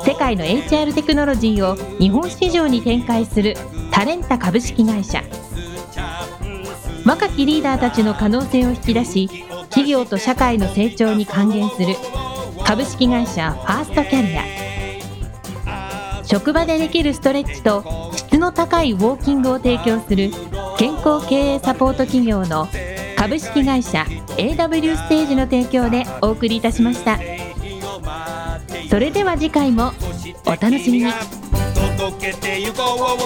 [0.05, 3.55] 世界の HR テクノロジーを日本市場に展開する
[3.91, 5.23] タレンタ株式会社。
[7.05, 9.29] 若きリーダーたちの可能性を引き出し
[9.69, 11.95] 企業と社会の成長に還元する
[12.65, 14.43] 株式会社ファーストキャリア。
[16.25, 20.31] 職場でできるストレッチと質の高いウォーキングを提供する
[20.77, 22.67] 健康経営サポート企業の
[23.17, 24.05] 株式会社
[24.37, 27.19] AW ステージの提供でお送りいたしました。
[28.89, 29.91] それでは次回も
[30.45, 31.11] お楽しみに。
[31.97, 33.17] 届けてゆこう。